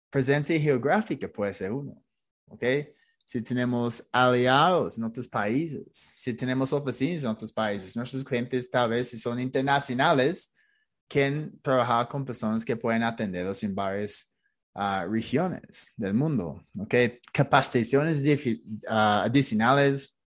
presencia 0.10 0.60
geográfica 0.60 1.28
puede 1.28 1.54
ser 1.54 1.72
uno, 1.72 2.04
¿ok? 2.48 2.64
Si 3.28 3.42
tenemos 3.42 4.08
aliados 4.14 4.98
en 4.98 5.04
otros 5.04 5.28
países, 5.28 5.90
si 5.92 6.34
tenemos 6.34 6.72
oficinas 6.72 7.26
en 7.26 7.30
otros 7.30 7.52
países, 7.52 7.94
nuestros 7.98 8.24
clientes 8.24 8.72
tal 8.72 8.92
vez 8.92 9.10
si 9.10 9.18
son 9.18 9.38
internacionales, 9.38 10.56
quieren 11.10 11.60
trabajar 11.62 12.08
con 12.08 12.24
personas 12.24 12.64
que 12.64 12.78
pueden 12.78 13.04
atenderlos 13.04 13.62
en 13.64 13.76
varias 13.76 14.34
uh, 14.76 15.06
regiones 15.12 15.90
del 15.98 16.14
mundo, 16.14 16.66
¿ok? 16.80 16.96
Capacitaciones 17.34 18.16
uh, 18.16 18.94
adicionales, 18.94 20.18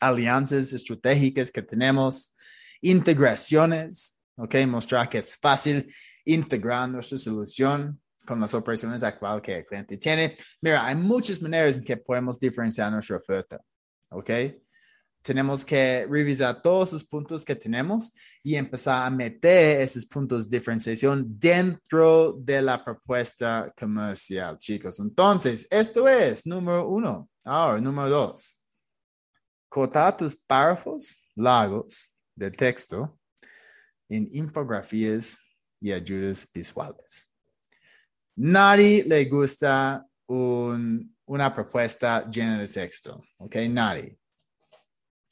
alianzas 0.00 0.72
estratégicas 0.72 1.52
que 1.52 1.62
tenemos, 1.62 2.34
integraciones, 2.80 4.18
¿ok? 4.34 4.56
Mostrar 4.66 5.08
que 5.08 5.18
es 5.18 5.36
fácil 5.36 5.94
integrar 6.24 6.88
nuestra 6.88 7.18
solución 7.18 8.00
con 8.26 8.40
las 8.40 8.52
operaciones 8.54 9.02
actuales 9.02 9.42
que 9.42 9.58
el 9.58 9.64
cliente 9.64 9.96
tiene. 9.96 10.36
Mira, 10.60 10.84
hay 10.84 10.94
muchas 10.94 11.40
maneras 11.40 11.78
en 11.78 11.84
que 11.84 11.96
podemos 11.96 12.38
diferenciar 12.38 12.92
nuestra 12.92 13.16
oferta. 13.16 13.60
¿Ok? 14.10 14.30
Tenemos 15.22 15.64
que 15.64 16.06
revisar 16.08 16.62
todos 16.62 16.92
los 16.92 17.04
puntos 17.04 17.44
que 17.44 17.56
tenemos 17.56 18.12
y 18.44 18.54
empezar 18.54 19.06
a 19.06 19.10
meter 19.10 19.80
esos 19.80 20.06
puntos 20.06 20.48
de 20.48 20.58
diferenciación 20.58 21.24
dentro 21.26 22.34
de 22.38 22.62
la 22.62 22.84
propuesta 22.84 23.72
comercial, 23.76 24.56
chicos. 24.56 25.00
Entonces, 25.00 25.66
esto 25.68 26.06
es 26.06 26.46
número 26.46 26.88
uno. 26.88 27.28
Ahora, 27.44 27.80
número 27.80 28.08
dos. 28.08 28.60
Cortar 29.68 30.16
tus 30.16 30.36
párrafos 30.36 31.18
largos 31.34 32.12
de 32.36 32.50
texto 32.50 33.18
en 34.08 34.28
infografías 34.30 35.40
y 35.80 35.92
ayudas 35.92 36.48
visuales. 36.52 37.30
Nadie 38.36 39.04
le 39.04 39.24
gusta 39.24 40.06
una 40.28 41.54
propuesta 41.54 42.28
llena 42.28 42.58
de 42.58 42.68
texto, 42.68 43.24
¿ok? 43.38 43.56
Nadie. 43.70 44.18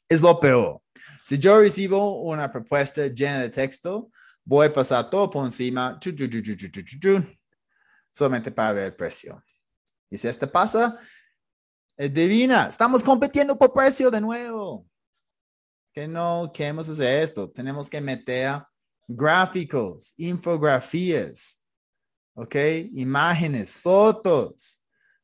Es 0.09 0.21
lo 0.21 0.39
peor. 0.39 0.81
Si 1.23 1.37
yo 1.37 1.59
recibo 1.59 2.21
una 2.21 2.51
propuesta 2.51 3.07
llena 3.07 3.39
de 3.39 3.49
texto, 3.49 4.09
voy 4.43 4.67
a 4.67 4.73
pasar 4.73 5.09
todo 5.09 5.29
por 5.29 5.45
encima, 5.45 5.99
solamente 8.11 8.51
para 8.51 8.73
ver 8.73 8.85
el 8.85 8.95
precio. 8.95 9.43
Y 10.09 10.17
si 10.17 10.27
esto 10.27 10.51
pasa, 10.51 10.97
divina, 11.97 12.67
estamos 12.69 13.03
compitiendo 13.03 13.57
por 13.57 13.73
precio 13.73 14.09
de 14.09 14.21
nuevo. 14.21 14.87
Que 15.93 16.07
no 16.07 16.51
queremos 16.53 16.89
hacer 16.89 17.23
esto. 17.23 17.49
Tenemos 17.49 17.89
que 17.89 18.01
meter 18.01 18.61
gráficos, 19.07 20.13
infografías, 20.17 21.64
¿ok? 22.35 22.55
Imágenes, 22.93 23.77
fotos 23.77 24.83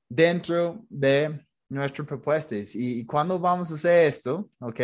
dentro 0.10 0.84
de 0.90 1.46
nuestras 1.70 2.08
propuestas. 2.08 2.76
Y, 2.76 3.06
cuando 3.06 3.40
vamos 3.40 3.72
a 3.72 3.76
hacer 3.76 4.08
esto, 4.08 4.50
¿ok? 4.60 4.80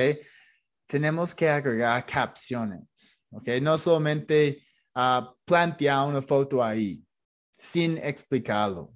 Tenemos 0.86 1.34
que 1.36 1.50
agregar 1.50 2.06
capciones, 2.06 3.20
¿ok? 3.32 3.48
No 3.62 3.78
solamente 3.78 4.64
uh, 4.96 5.26
plantear 5.44 6.08
una 6.08 6.22
foto 6.22 6.64
ahí 6.64 7.04
sin 7.58 7.98
explicarlo, 7.98 8.94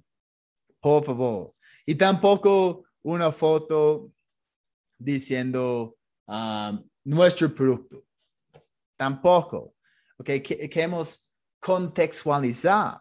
por 0.80 1.04
favor. 1.04 1.54
Y 1.84 1.94
tampoco 1.96 2.84
una 3.02 3.32
foto 3.32 4.12
diciendo 4.98 5.96
uh, 6.28 6.78
nuestro 7.04 7.52
producto. 7.54 8.04
Tampoco. 8.96 9.74
¿ok? 10.18 10.30
Queremos 10.70 11.28
contextualizar 11.60 13.00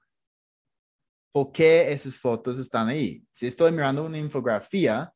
por 1.32 1.52
qué 1.52 1.92
esas 1.92 2.18
fotos 2.18 2.60
están 2.60 2.90
ahí. 2.90 3.24
Si 3.32 3.48
estoy 3.48 3.72
mirando 3.72 4.04
una 4.06 4.18
infografía, 4.18 5.14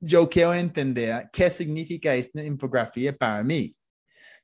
yo 0.00 0.28
quiero 0.28 0.54
entender 0.54 1.28
qué 1.32 1.50
significa 1.50 2.14
esta 2.14 2.42
infografía 2.44 3.16
para 3.16 3.42
mí. 3.42 3.74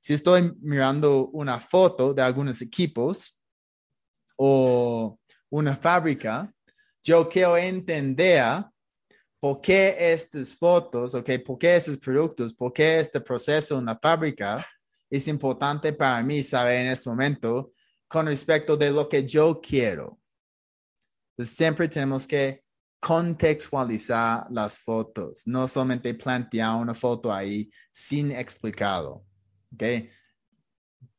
Si 0.01 0.15
estoy 0.15 0.53
mirando 0.61 1.29
una 1.29 1.61
foto 1.61 2.13
de 2.13 2.23
algunos 2.23 2.61
equipos 2.61 3.41
o 4.37 5.19
una 5.51 5.77
fábrica, 5.77 6.53
yo 7.03 7.29
quiero 7.29 7.57
entender 7.57 8.65
por 9.39 9.61
qué 9.61 9.95
estas 9.99 10.55
fotos, 10.57 11.15
okay, 11.15 11.39
por 11.39 11.59
qué 11.59 11.77
estos 11.77 11.99
productos, 11.99 12.53
por 12.53 12.73
qué 12.73 12.99
este 12.99 13.21
proceso 13.21 13.79
en 13.79 13.85
la 13.85 13.99
fábrica 13.99 14.67
es 15.11 15.29
importante 15.29 15.93
para 15.93 16.23
mí 16.23 16.43
saber 16.43 16.81
en 16.81 16.87
este 16.89 17.09
momento 17.09 17.73
con 18.09 18.27
respecto 18.27 18.77
de 18.77 18.91
lo 18.91 19.09
que 19.09 19.25
yo 19.25 19.61
quiero. 19.61 20.19
Siempre 21.39 21.89
tenemos 21.89 22.27
que 22.27 22.63
contextualizar 23.01 24.47
las 24.51 24.79
fotos, 24.79 25.47
no 25.47 25.69
solamente 25.69 26.15
plantear 26.15 26.75
una 26.77 26.95
foto 26.95 27.33
ahí 27.33 27.71
sin 27.93 28.31
explicarlo. 28.31 29.25
¿okay? 29.75 30.09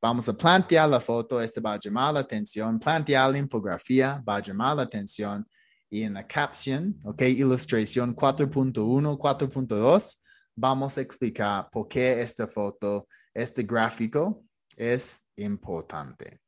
Vamos 0.01 0.27
a 0.27 0.33
plantear 0.33 0.89
la 0.89 0.99
foto, 0.99 1.39
este 1.41 1.61
va 1.61 1.73
a 1.73 1.79
llamar 1.79 2.13
la 2.13 2.21
atención, 2.21 2.79
plantear 2.79 3.29
la 3.31 3.37
infografía 3.37 4.23
va 4.27 4.37
a 4.37 4.41
llamar 4.41 4.77
la 4.77 4.83
atención 4.83 5.47
y 5.89 6.03
en 6.03 6.15
la 6.15 6.25
caption, 6.25 6.99
ok, 7.03 7.21
ilustración 7.21 8.15
4.1, 8.15 9.17
4.2, 9.17 10.17
vamos 10.55 10.97
a 10.97 11.01
explicar 11.01 11.69
por 11.71 11.87
qué 11.87 12.19
esta 12.21 12.47
foto, 12.47 13.07
este 13.33 13.63
gráfico 13.63 14.43
es 14.75 15.23
importante. 15.35 16.39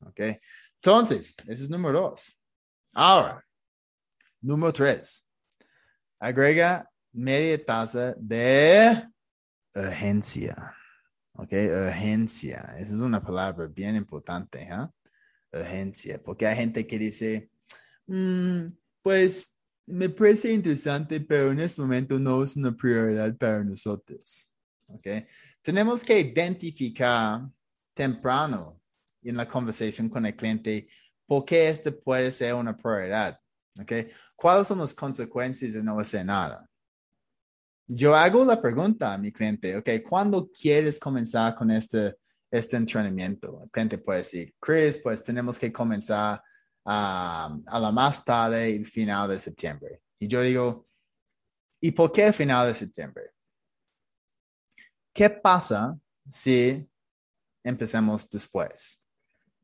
Ok, 0.00 0.20
entonces, 0.76 1.34
ese 1.46 1.64
es 1.64 1.70
número 1.70 2.00
dos. 2.00 2.37
Ahora, 3.00 3.46
número 4.40 4.72
tres, 4.72 5.24
agrega 6.18 6.84
media 7.12 7.64
taza 7.64 8.12
de 8.18 9.06
urgencia. 9.72 10.74
Ok, 11.34 11.52
urgencia. 11.52 12.74
Esa 12.76 12.94
es 12.94 13.00
una 13.00 13.22
palabra 13.22 13.68
bien 13.68 13.94
importante, 13.94 14.62
¿eh? 14.62 14.88
Urgencia, 15.52 16.20
porque 16.20 16.44
hay 16.44 16.56
gente 16.56 16.88
que 16.88 16.98
dice, 16.98 17.52
mm, 18.08 18.66
pues 19.00 19.56
me 19.86 20.08
parece 20.08 20.52
interesante, 20.52 21.20
pero 21.20 21.52
en 21.52 21.60
este 21.60 21.80
momento 21.80 22.18
no 22.18 22.42
es 22.42 22.56
una 22.56 22.76
prioridad 22.76 23.32
para 23.36 23.62
nosotros. 23.62 24.52
Ok, 24.88 25.06
tenemos 25.62 26.02
que 26.04 26.18
identificar 26.18 27.42
temprano 27.94 28.82
en 29.22 29.36
la 29.36 29.46
conversación 29.46 30.08
con 30.08 30.26
el 30.26 30.34
cliente 30.34 30.88
¿Por 31.28 31.44
qué 31.44 31.68
este 31.68 31.92
puede 31.92 32.30
ser 32.30 32.54
una 32.54 32.74
prioridad? 32.74 33.38
Okay. 33.80 34.08
¿Cuáles 34.34 34.66
son 34.66 34.78
las 34.78 34.94
consecuencias 34.94 35.74
de 35.74 35.82
no 35.82 36.00
hacer 36.00 36.24
nada? 36.24 36.66
Yo 37.86 38.16
hago 38.16 38.44
la 38.44 38.60
pregunta 38.60 39.12
a 39.12 39.18
mi 39.18 39.30
cliente, 39.30 39.76
ok, 39.76 39.88
¿cuándo 40.08 40.50
quieres 40.50 40.98
comenzar 40.98 41.54
con 41.54 41.70
este, 41.70 42.16
este 42.50 42.76
entrenamiento? 42.76 43.62
El 43.62 43.70
cliente 43.70 43.98
puede 43.98 44.18
decir, 44.18 44.54
Chris, 44.58 44.98
pues 44.98 45.22
tenemos 45.22 45.58
que 45.58 45.70
comenzar 45.70 46.42
a 46.84 47.78
la 47.80 47.92
más 47.92 48.24
tarde, 48.24 48.74
el 48.74 48.86
final 48.86 49.28
de 49.28 49.38
septiembre. 49.38 50.00
Y 50.18 50.26
yo 50.26 50.40
digo, 50.40 50.86
¿y 51.80 51.90
por 51.90 52.10
qué 52.10 52.32
final 52.32 52.66
de 52.66 52.74
septiembre? 52.74 53.32
¿Qué 55.12 55.28
pasa 55.28 55.98
si 56.24 56.88
empecemos 57.62 58.28
después? 58.30 59.02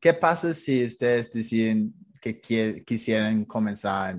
¿Qué 0.05 0.13
pasa 0.13 0.53
si 0.53 0.85
ustedes 0.85 1.31
deciden 1.31 1.91
que 2.21 2.39
quisieran 2.85 3.43
comenzar 3.43 4.15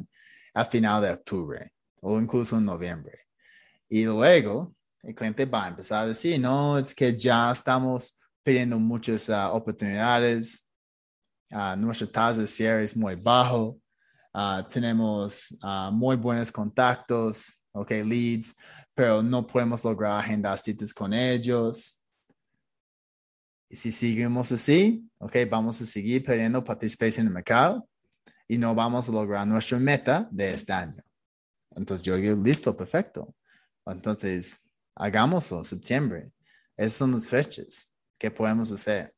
a 0.52 0.64
final 0.64 1.00
de 1.00 1.10
octubre 1.12 1.72
o 2.00 2.18
incluso 2.18 2.56
en 2.56 2.64
noviembre? 2.64 3.16
Y 3.88 4.04
luego 4.04 4.74
el 5.04 5.14
cliente 5.14 5.44
va 5.44 5.66
a 5.66 5.68
empezar 5.68 6.02
a 6.02 6.08
decir, 6.08 6.40
no, 6.40 6.76
es 6.76 6.92
que 6.92 7.16
ya 7.16 7.52
estamos 7.52 8.18
pidiendo 8.42 8.80
muchas 8.80 9.30
ah, 9.30 9.52
oportunidades, 9.52 10.66
uh, 11.52 11.76
nuestra 11.76 12.08
tasa 12.08 12.40
de 12.40 12.48
cierre 12.48 12.82
es 12.82 12.96
muy 12.96 13.14
bajo, 13.14 13.78
ah, 14.34 14.66
tenemos 14.68 15.56
muy 15.92 16.16
buenos 16.16 16.50
contactos, 16.50 17.62
ok, 17.70 17.92
leads, 18.04 18.56
pero 18.92 19.22
no 19.22 19.46
podemos 19.46 19.84
lograr 19.84 20.18
agendar 20.18 20.58
citas 20.58 20.92
con 20.92 21.14
ellos. 21.14 22.02
Si 23.68 23.90
seguimos 23.90 24.52
así, 24.52 25.08
ok, 25.18 25.36
vamos 25.50 25.80
a 25.82 25.86
seguir 25.86 26.22
perdiendo 26.22 26.62
participación 26.62 27.26
en 27.26 27.28
el 27.28 27.34
mercado 27.34 27.88
y 28.46 28.58
no 28.58 28.74
vamos 28.74 29.08
a 29.08 29.12
lograr 29.12 29.46
nuestra 29.46 29.78
meta 29.78 30.28
de 30.30 30.54
este 30.54 30.72
año. 30.72 31.02
Entonces 31.74 32.04
yo 32.04 32.16
digo, 32.16 32.36
listo, 32.42 32.76
perfecto. 32.76 33.34
Entonces, 33.84 34.62
hagámoslo, 34.94 35.64
septiembre. 35.64 36.30
Esas 36.76 36.92
son 36.94 37.12
las 37.12 37.28
fechas 37.28 37.90
que 38.18 38.30
podemos 38.30 38.70
hacer. 38.70 39.14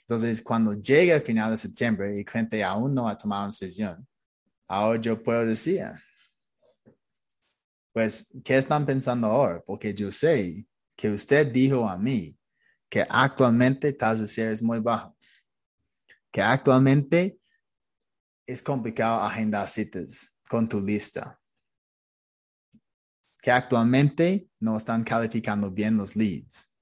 Entonces, 0.00 0.42
cuando 0.42 0.74
llegue 0.74 1.12
el 1.12 1.22
final 1.22 1.50
de 1.50 1.56
septiembre 1.56 2.14
y 2.14 2.18
el 2.20 2.24
cliente 2.24 2.62
aún 2.62 2.94
no 2.94 3.08
ha 3.08 3.16
tomado 3.16 3.44
una 3.44 3.50
decisión, 3.50 4.06
ahora 4.68 5.00
yo 5.00 5.20
puedo 5.20 5.44
decir, 5.44 5.84
pues, 7.92 8.36
¿qué 8.44 8.58
están 8.58 8.84
pensando 8.84 9.26
ahora? 9.26 9.60
Porque 9.64 9.94
yo 9.94 10.12
sé 10.12 10.66
que 10.94 11.10
usted 11.10 11.50
dijo 11.50 11.88
a 11.88 11.96
mí 11.96 12.35
que 12.96 13.06
actualmente 13.10 13.92
tasa 13.92 14.22
de 14.22 14.26
cierre 14.26 14.52
es 14.54 14.62
muy 14.62 14.80
bajo, 14.80 15.14
que 16.32 16.40
actualmente 16.40 17.38
es 18.46 18.62
complicado 18.62 19.20
agendar 19.20 19.68
citas 19.68 20.32
con 20.48 20.66
tu 20.66 20.80
lista, 20.80 21.38
que 23.42 23.50
actualmente 23.50 24.48
no 24.60 24.78
están 24.78 25.04
calificando 25.04 25.70
bien 25.70 25.98
los 25.98 26.16
leads. 26.16 26.72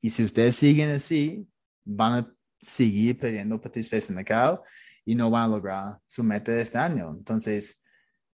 Y 0.00 0.10
si 0.10 0.24
ustedes 0.24 0.56
siguen 0.56 0.90
así, 0.90 1.48
van 1.84 2.12
a 2.14 2.36
seguir 2.60 3.16
perdiendo 3.20 3.60
participación 3.60 4.14
en 4.14 4.18
el 4.18 4.24
mercado 4.24 4.64
y 5.04 5.14
no 5.14 5.30
van 5.30 5.44
a 5.44 5.54
lograr 5.54 6.00
su 6.06 6.24
meta 6.24 6.50
de 6.50 6.62
este 6.62 6.78
año. 6.78 7.08
Entonces, 7.12 7.80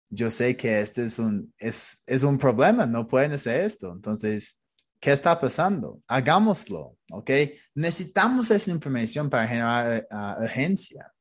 yo 0.07 0.31
sé 0.31 0.55
que 0.55 0.79
este 0.79 1.03
es 1.03 1.19
un, 1.19 1.53
es, 1.57 2.01
es 2.05 2.23
un 2.23 2.37
problema, 2.37 2.85
no 2.85 3.05
pueden 3.05 3.33
hacer 3.33 3.65
esto. 3.65 3.91
Entonces, 3.91 4.56
¿qué 4.99 5.11
está 5.11 5.39
pasando? 5.39 6.01
Hagámoslo, 6.07 6.97
¿ok? 7.11 7.29
Necesitamos 7.75 8.49
esa 8.51 8.71
información 8.71 9.29
para 9.29 9.47
generar 9.47 10.07
uh, 10.09 10.43
urgencia. 10.43 11.11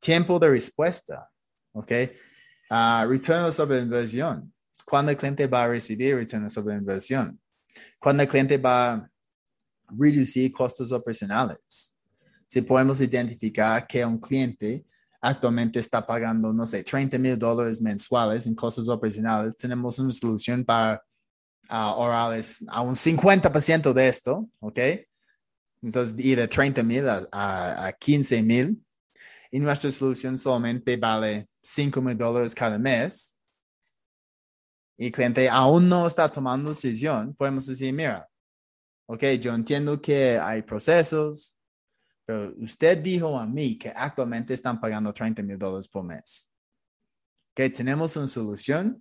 Tiempo 0.00 0.38
de 0.38 0.48
respuesta, 0.48 1.28
¿ok? 1.72 1.92
Uh, 2.70 3.08
retorno 3.08 3.52
sobre 3.52 3.80
inversión. 3.80 4.52
¿Cuándo 4.84 5.10
el 5.10 5.16
cliente 5.16 5.46
va 5.46 5.64
a 5.64 5.68
recibir 5.68 6.16
retorno 6.16 6.48
sobre 6.48 6.76
inversión? 6.76 7.40
¿Cuándo 7.98 8.22
el 8.22 8.28
cliente 8.28 8.56
va 8.56 8.94
a 8.94 9.10
reducir 9.88 10.52
costos 10.52 10.92
operacionales? 10.92 11.94
Si 12.46 12.62
podemos 12.62 13.00
identificar 13.00 13.86
que 13.86 14.04
un 14.04 14.18
cliente 14.18 14.86
actualmente 15.20 15.80
está 15.80 16.06
pagando, 16.06 16.52
no 16.52 16.64
sé, 16.64 16.84
30 16.84 17.18
mil 17.18 17.36
dólares 17.36 17.80
mensuales 17.80 18.46
en 18.46 18.54
costos 18.54 18.88
operacionales, 18.88 19.56
tenemos 19.56 19.98
una 19.98 20.10
solución 20.12 20.64
para 20.64 21.02
ahorrarles 21.68 22.64
a 22.68 22.82
un 22.82 22.94
50% 22.94 23.92
de 23.92 24.08
esto, 24.08 24.48
¿ok? 24.60 24.78
Entonces, 25.82 26.14
ir 26.18 26.38
de 26.38 26.48
30 26.48 26.82
mil 26.82 27.08
a, 27.08 27.26
a, 27.32 27.92
15 27.92 28.42
mil. 28.42 28.84
Y 29.50 29.60
nuestra 29.60 29.90
solución 29.90 30.36
solamente 30.36 30.96
vale 30.96 31.48
5 31.62 32.02
mil 32.02 32.16
dólares 32.16 32.54
cada 32.54 32.78
mes. 32.78 33.38
Y 34.98 35.06
el 35.06 35.12
cliente 35.12 35.48
aún 35.48 35.88
no 35.88 36.06
está 36.06 36.28
tomando 36.28 36.70
decisión, 36.70 37.34
podemos 37.34 37.66
decir, 37.66 37.92
mira, 37.92 38.26
ok, 39.06 39.22
yo 39.38 39.54
entiendo 39.54 40.00
que 40.00 40.38
hay 40.38 40.62
procesos, 40.62 41.54
pero 42.24 42.54
usted 42.58 42.98
dijo 42.98 43.38
a 43.38 43.46
mí 43.46 43.78
que 43.78 43.90
actualmente 43.90 44.54
están 44.54 44.80
pagando 44.80 45.12
30 45.12 45.42
mil 45.42 45.58
dólares 45.58 45.86
por 45.86 46.02
mes. 46.02 46.50
Que 47.54 47.70
tenemos 47.70 48.16
una 48.16 48.26
solución 48.26 49.00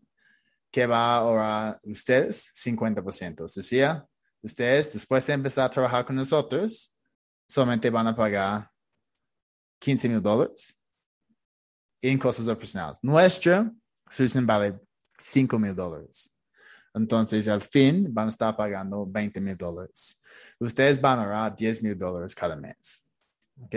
que 0.76 0.86
va 0.86 1.70
a 1.70 1.80
ustedes 1.84 2.52
50%. 2.54 3.46
O 3.46 3.48
sea, 3.48 4.06
ustedes 4.42 4.92
después 4.92 5.26
de 5.26 5.32
empezar 5.32 5.68
a 5.68 5.70
trabajar 5.70 6.06
con 6.06 6.18
nosotros, 6.18 7.00
solamente 7.48 7.90
van 7.90 8.08
a 8.08 8.14
pagar 8.14 8.70
15 9.80 10.10
mil 10.10 10.22
dólares 10.22 10.78
en 12.02 12.18
costos 12.18 12.50
operacionales. 12.50 13.00
Nuestra 13.02 13.72
solución 14.10 14.46
vale 14.46 14.78
5 15.18 15.58
mil 15.58 15.74
dólares. 15.74 16.36
Entonces, 16.94 17.48
al 17.48 17.62
fin 17.62 18.14
van 18.14 18.26
a 18.26 18.30
estar 18.30 18.54
pagando 18.58 19.06
20 19.06 19.40
mil 19.40 19.56
dólares. 19.56 20.22
Ustedes 20.60 21.00
van 21.00 21.20
a 21.20 21.24
ahorrar 21.24 21.56
10 21.56 21.84
mil 21.84 21.98
dólares 21.98 22.36
cada 22.36 22.58
mes. 22.58 23.02
¿ok? 23.62 23.76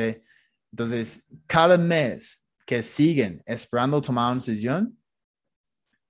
Entonces, 0.72 1.24
cada 1.46 1.78
mes 1.78 2.44
que 2.66 2.82
siguen 2.82 3.40
esperando 3.46 4.02
tomar 4.02 4.32
una 4.32 4.40
decisión, 4.40 4.98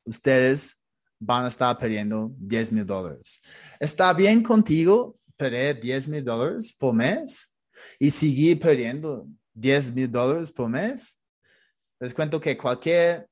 ustedes 0.06 0.77
van 1.18 1.44
a 1.44 1.48
estar 1.48 1.76
perdiendo 1.78 2.32
10 2.38 2.72
mil 2.72 2.86
dólares. 2.86 3.40
¿Está 3.80 4.12
bien 4.12 4.42
contigo 4.42 5.16
perder 5.36 5.80
10 5.80 6.08
mil 6.08 6.24
dólares 6.24 6.72
por 6.72 6.94
mes 6.94 7.56
y 7.98 8.10
seguir 8.10 8.60
perdiendo 8.60 9.26
10 9.54 9.92
mil 9.92 10.10
dólares 10.10 10.50
por 10.50 10.68
mes? 10.68 11.18
Les 12.00 12.14
cuento 12.14 12.40
que 12.40 12.56
cualquier 12.56 13.28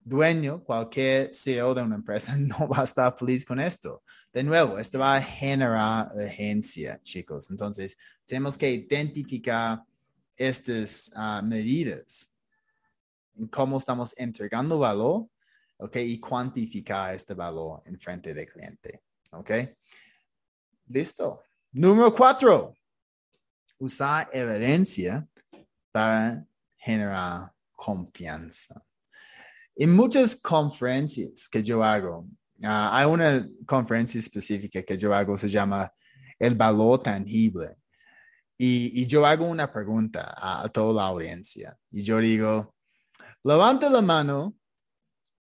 dueño, 0.00 0.64
cualquier 0.64 1.32
CEO 1.32 1.74
de 1.74 1.82
una 1.82 1.96
empresa 1.96 2.36
no 2.38 2.68
va 2.68 2.80
a 2.80 2.84
estar 2.84 3.16
feliz 3.16 3.44
con 3.44 3.60
esto. 3.60 4.02
De 4.32 4.42
nuevo, 4.42 4.78
esto 4.78 4.98
va 4.98 5.16
a 5.16 5.22
generar 5.22 6.10
urgencia, 6.14 7.00
chicos. 7.02 7.50
Entonces, 7.50 7.96
tenemos 8.26 8.58
que 8.58 8.70
identificar 8.70 9.82
estas 10.36 11.10
ah, 11.14 11.42
medidas, 11.42 12.32
cómo 13.50 13.78
estamos 13.78 14.14
entregando 14.18 14.78
valor, 14.78 15.26
¿ok? 15.78 15.96
Y 15.96 16.20
cuantificar 16.20 17.14
este 17.14 17.34
valor 17.34 17.82
en 17.86 17.98
frente 17.98 18.34
del 18.34 18.46
cliente, 18.46 19.02
¿ok? 19.32 19.50
Listo. 20.86 21.42
Número 21.72 22.14
cuatro, 22.14 22.74
usar 23.78 24.28
evidencia 24.32 25.26
para 25.92 26.44
generar 26.76 27.52
confianza. 27.72 28.82
En 29.76 29.94
muchas 29.94 30.34
conferencias 30.34 31.48
que 31.48 31.62
yo 31.62 31.84
hago, 31.84 32.26
ah, 32.64 32.98
hay 32.98 33.06
una 33.06 33.48
conferencia 33.66 34.18
específica 34.18 34.82
que 34.82 34.96
yo 34.96 35.14
hago, 35.14 35.36
se 35.36 35.48
llama 35.48 35.92
el 36.38 36.54
valor 36.54 37.02
tangible. 37.02 37.76
Y, 38.60 39.06
yo 39.06 39.24
hago 39.24 39.46
una 39.46 39.72
pregunta 39.72 40.34
a, 40.36 40.68
toda 40.68 40.92
la 40.94 41.08
audiencia. 41.08 41.78
Y 41.92 42.02
yo 42.02 42.18
digo, 42.18 42.74
levante 43.44 43.88
la 43.88 44.02
mano 44.02 44.57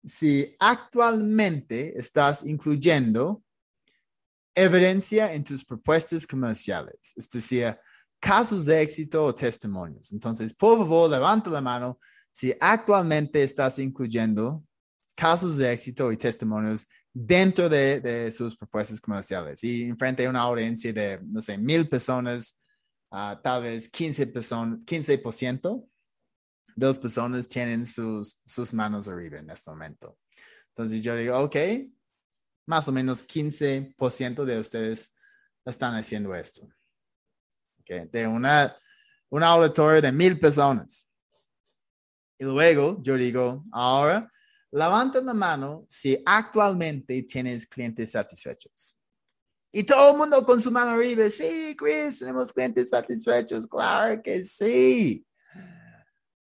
si 0.06 0.54
actualmente 0.58 1.98
estás 1.98 2.44
incluyendo 2.44 3.42
evidencia 4.54 5.34
en 5.34 5.44
tus 5.44 5.64
propuestas 5.64 6.26
comerciales, 6.26 7.12
es 7.16 7.28
decir, 7.28 7.76
casos 8.20 8.64
de 8.64 8.80
éxito 8.80 9.24
o 9.24 9.34
testimonios. 9.34 10.12
Entonces, 10.12 10.54
por 10.54 10.78
favor, 10.78 11.10
levante 11.10 11.50
la 11.50 11.60
mano 11.60 11.98
si 12.32 12.54
actualmente 12.60 13.42
estás 13.42 13.78
incluyendo 13.78 14.64
casos 15.14 15.56
de 15.56 15.72
éxito 15.72 16.12
y 16.12 16.16
testimonios 16.16 16.86
dentro 17.12 17.68
de, 17.68 18.00
de 18.00 18.30
sus 18.30 18.56
propuestas 18.56 19.00
comerciales 19.00 19.62
y 19.64 19.84
enfrente 19.84 20.24
a 20.24 20.30
una 20.30 20.42
audiencia 20.42 20.92
de, 20.92 21.18
no 21.22 21.40
sé, 21.40 21.58
mil 21.58 21.88
personas 21.88 22.60
tal 23.10 23.62
vez 23.62 23.90
15%, 23.90 24.32
personas, 24.32 24.84
15% 24.84 25.84
las 26.76 26.98
personas 26.98 27.48
tienen 27.48 27.86
sus, 27.86 28.40
sus 28.44 28.72
manos 28.72 29.08
arriba 29.08 29.38
en 29.38 29.50
este 29.50 29.70
momento. 29.70 30.18
Entonces 30.68 31.02
yo 31.02 31.16
digo, 31.16 31.38
ok, 31.38 31.56
más 32.66 32.86
o 32.88 32.92
menos 32.92 33.26
15% 33.26 34.44
de 34.44 34.60
ustedes 34.60 35.14
están 35.64 35.94
haciendo 35.94 36.34
esto. 36.34 36.68
Okay. 37.80 38.06
De 38.12 38.26
una, 38.26 38.76
una 39.30 39.48
auditorio 39.48 40.02
de 40.02 40.12
mil 40.12 40.38
personas. 40.38 41.08
Y 42.38 42.44
luego 42.44 42.98
yo 43.02 43.14
digo, 43.14 43.64
ahora 43.72 44.30
levanta 44.70 45.22
la 45.22 45.32
mano 45.32 45.86
si 45.88 46.22
actualmente 46.26 47.22
tienes 47.22 47.66
clientes 47.66 48.10
satisfechos. 48.10 48.98
Y 49.72 49.84
todo 49.84 50.12
el 50.12 50.18
mundo 50.18 50.44
con 50.44 50.60
su 50.60 50.70
mano 50.70 50.92
arriba, 50.92 51.28
sí, 51.30 51.74
Chris, 51.78 52.18
tenemos 52.18 52.52
clientes 52.52 52.90
satisfechos, 52.90 53.66
claro 53.66 54.22
que 54.22 54.42
sí. 54.42 55.26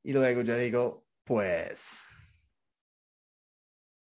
Y 0.07 0.13
luego 0.13 0.43
yo 0.43 0.57
digo, 0.57 1.05
pues, 1.25 2.09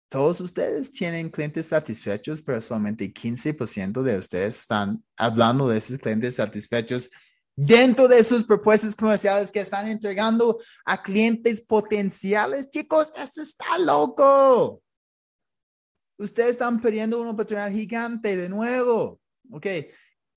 todos 0.07 0.39
ustedes 0.39 0.91
tienen 0.91 1.31
clientes 1.31 1.65
satisfechos, 1.65 2.43
pero 2.43 2.61
solamente 2.61 3.11
15% 3.11 4.03
de 4.03 4.19
ustedes 4.19 4.59
están 4.59 5.03
hablando 5.17 5.67
de 5.67 5.79
esos 5.79 5.97
clientes 5.97 6.35
satisfechos 6.35 7.09
dentro 7.55 8.07
de 8.07 8.23
sus 8.23 8.45
propuestas 8.45 8.95
comerciales 8.95 9.51
que 9.51 9.61
están 9.61 9.87
entregando 9.87 10.59
a 10.85 11.01
clientes 11.01 11.59
potenciales. 11.59 12.69
Chicos, 12.69 13.11
esto 13.15 13.41
está 13.41 13.79
loco. 13.79 14.83
Ustedes 16.19 16.51
están 16.51 16.79
perdiendo 16.79 17.19
una 17.19 17.31
oportunidad 17.31 17.71
gigante 17.71 18.37
de 18.37 18.47
nuevo. 18.47 19.19
Ok, 19.49 19.65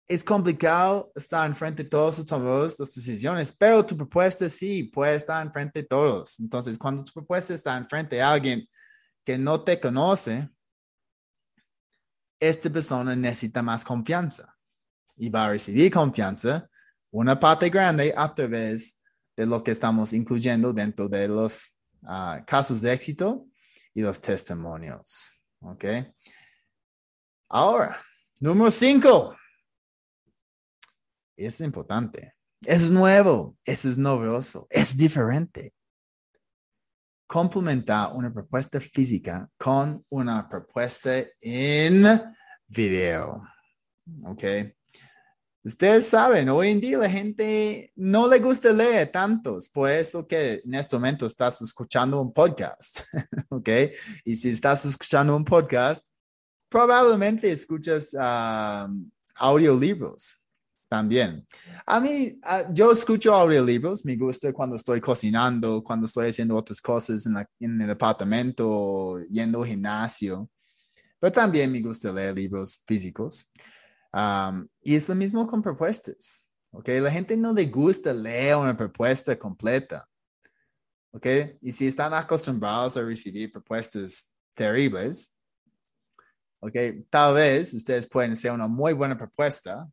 es 0.09 0.25
complicado 0.25 1.13
estar 1.15 1.47
enfrente 1.47 1.85
de 1.85 1.91
todos 1.91 2.25
tomadores 2.25 2.79
de 2.79 2.85
decisiones, 2.87 3.53
pero 3.53 3.85
tu 3.85 3.95
propuesta 3.95 4.49
sí 4.49 4.85
puede 4.85 5.15
estar 5.15 5.47
enfrente 5.47 5.83
de 5.83 5.87
todos. 5.87 6.41
Entonces, 6.41 6.79
cuando 6.79 7.05
tu 7.05 7.13
propuesta 7.13 7.53
está 7.53 7.77
enfrente 7.77 8.17
de 8.17 8.23
alguien 8.23 8.67
que 9.23 9.37
no 9.37 9.63
te 9.63 9.79
conoce, 9.79 10.49
esta 12.41 12.71
persona 12.71 13.15
necesita 13.15 13.61
más 13.61 13.85
confianza 13.85 14.57
y 15.17 15.29
va 15.29 15.45
a 15.45 15.51
recibir 15.51 15.93
confianza, 15.93 16.71
una 17.11 17.39
parte 17.39 17.69
grande 17.69 18.15
a 18.17 18.35
través 18.35 18.99
de 19.37 19.45
lo 19.45 19.63
que 19.63 19.73
estamos 19.73 20.15
incluyendo 20.15 20.73
dentro 20.73 21.09
de 21.09 21.29
los 21.29 21.79
ah, 22.05 22.43
casos 22.47 22.81
de 22.81 22.95
éxito 22.95 23.47
y 23.93 24.01
los 24.01 24.21
testimonios. 24.21 25.33
¿Ok? 25.61 25.85
Ahora, 27.51 28.01
número 28.41 28.71
cinco. 28.71 29.38
Es 31.39 31.61
importante. 31.61 32.35
Es 32.67 32.91
nuevo, 32.91 33.57
es 33.65 33.97
novedoso, 33.97 34.67
es 34.69 34.97
diferente 34.97 35.73
complementar 37.29 38.11
una 38.15 38.33
propuesta 38.33 38.81
física 38.81 39.49
con 39.59 40.05
una 40.09 40.49
propuesta 40.49 41.13
en 41.41 42.05
video. 42.67 43.43
¿Ok? 44.25 44.43
Ustedes 45.63 46.09
saben, 46.09 46.49
hoy 46.49 46.71
en 46.71 46.81
día 46.81 46.97
la 46.97 47.11
gente 47.11 47.93
no 47.97 48.27
le 48.27 48.39
gusta 48.39 48.73
leer 48.73 49.13
tantos, 49.13 49.69
por 49.69 49.91
eso 49.91 50.27
que 50.27 50.63
en 50.65 50.75
este 50.75 50.97
momento 50.97 51.27
estás 51.27 51.61
escuchando 51.61 52.21
un 52.21 52.33
podcast, 52.33 53.01
¿ok? 53.51 53.69
Y 54.25 54.35
si 54.37 54.49
estás 54.49 54.87
escuchando 54.87 55.37
un 55.37 55.45
podcast, 55.45 56.09
probablemente 56.71 57.53
escuchas 57.53 58.15
um, 58.15 59.11
audiolibros, 59.37 60.43
también. 60.89 61.47
A 61.87 62.01
mí, 62.01 62.39
ah, 62.43 62.65
yo 62.73 62.91
escucho 62.93 63.35
audiolibros, 63.35 64.05
me 64.05 64.17
gusta 64.17 64.53
cuando 64.53 64.77
estoy 64.77 65.01
cocinando, 65.01 65.83
cuando 65.83 66.07
estoy 66.07 66.29
haciendo 66.29 66.57
otras 66.57 66.81
cosas 66.81 67.27
en, 67.27 67.37
en 67.61 67.81
el 67.81 67.91
apartamento, 67.91 69.21
yendo 69.31 69.63
al 69.63 69.69
gimnasio, 69.69 70.49
pero 71.21 71.33
también 71.33 71.71
me 71.71 71.81
gusta 71.81 72.13
leer 72.13 72.35
libros 72.35 72.83
físicos. 72.87 73.51
y 74.83 74.95
es 74.95 75.09
lo 75.09 75.15
mismo 75.15 75.47
con 75.47 75.63
propuestas. 75.63 76.45
Okay, 76.71 77.01
la 77.01 77.11
gente 77.11 77.37
no 77.37 77.53
le 77.53 77.65
gusta 77.67 78.13
leer 78.13 78.57
una 78.57 78.77
propuesta 78.77 79.39
completa. 79.39 80.07
Okay, 81.13 81.57
y 81.63 81.73
si 81.73 81.87
están 81.87 82.13
acostumbrados 82.13 82.97
a 82.97 83.03
recibir 83.03 83.51
propuestas 83.51 84.31
terribles, 84.55 85.35
okay, 86.61 87.03
tal 87.09 87.35
vez 87.35 87.73
ustedes 87.73 88.07
pueden 88.07 88.33
hacer 88.33 88.53
una 88.53 88.69
muy 88.69 88.93
buena 88.93 89.17
propuesta, 89.17 89.89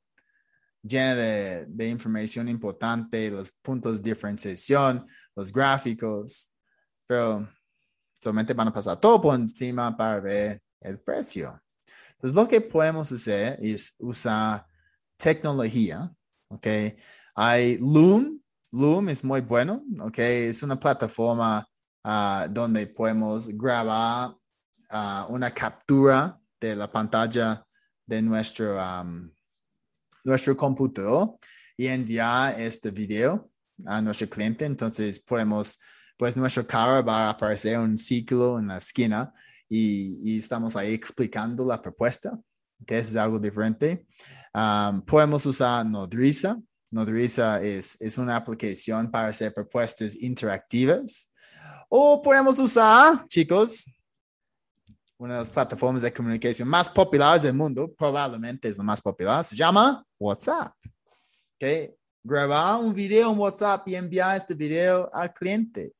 llena 0.88 1.15
de, 1.15 1.89
información 1.89 2.48
importante, 2.48 3.30
los 3.32 3.52
puntos 3.62 4.02
de 4.02 4.12
diferenciación, 4.12 5.06
los 5.36 5.52
gráficos, 5.52 6.52
pero 7.06 7.48
solamente 8.19 8.54
van 8.54 8.67
a 8.67 8.74
pasar 8.74 9.00
todo 9.00 9.19
por 9.19 9.36
encima 9.36 9.95
para 9.95 10.19
ver 10.19 10.62
el 10.82 11.00
precio. 11.00 11.60
Entonces, 12.13 12.36
lo 12.36 12.48
que 12.48 12.62
podemos 12.62 13.12
hacer 13.12 13.60
es 13.62 13.95
usar 14.00 14.65
tecnología, 15.17 16.12
¿ok? 16.50 16.67
Hay 17.36 17.78
Loom, 17.78 18.39
Loom 18.71 19.10
es 19.10 19.24
muy 19.24 19.41
bueno, 19.41 19.84
¿ok? 20.00 20.19
Es 20.19 20.63
una 20.63 20.80
plataforma 20.80 21.67
ah, 22.04 22.48
donde 22.50 22.88
podemos 22.88 23.50
grabar 23.50 24.36
ah, 24.89 25.28
una 25.30 25.52
captura 25.52 26.39
de 26.60 26.76
la 26.76 26.91
pantalla 26.91 27.65
de 28.06 28.21
nuestro, 28.21 28.80
nuestro 30.25 30.57
computador 30.57 31.38
y 31.77 31.88
enviar 31.88 32.59
este 32.59 32.91
video 32.91 33.49
a 33.85 34.01
nuestro 34.01 34.29
cliente. 34.29 34.65
Entonces 34.65 35.19
podemos, 35.19 35.79
pues 36.17 36.35
nuestro 36.35 36.65
cara 36.67 37.01
va 37.01 37.27
a 37.27 37.29
aparecer 37.31 37.79
un 37.79 37.97
ciclo 37.97 38.59
en 38.59 38.67
la 38.67 38.77
esquina 38.77 39.31
y, 39.69 40.38
estamos 40.38 40.75
ahí 40.75 40.93
explicando 40.93 41.65
la 41.65 41.81
propuesta, 41.81 42.38
que 42.85 42.97
es 42.97 43.15
algo 43.15 43.39
diferente. 43.39 44.05
podemos 45.05 45.45
usar 45.45 45.85
Nodriza. 45.85 46.57
Nodriza 46.91 47.61
es, 47.61 47.99
es 47.99 48.17
una 48.17 48.35
aplicación 48.35 49.09
para 49.09 49.29
hacer 49.29 49.53
propuestas 49.53 50.15
interactivas. 50.15 51.31
O 51.89 52.21
podemos 52.21 52.59
usar, 52.59 53.27
chicos, 53.27 53.85
una 55.17 55.34
de 55.34 55.39
las 55.39 55.49
plataformas 55.49 56.01
de 56.01 56.12
comunicación 56.12 56.67
más 56.67 56.89
populares 56.89 57.43
del 57.43 57.54
mundo, 57.54 57.93
probablemente 57.93 58.67
es 58.67 58.78
la 58.78 58.84
más 58.84 59.01
popular, 59.01 59.43
se 59.43 59.56
llama 59.56 60.06
WhatsApp. 60.19 60.73
Okay. 61.56 61.93
Grabar 62.23 62.82
un 62.82 62.93
video 62.93 63.32
en 63.32 63.38
WhatsApp 63.38 63.88
y 63.88 63.95
enviar 63.95 64.36
este 64.36 64.54
video 64.54 65.10
al 65.13 65.34
cliente. 65.34 65.93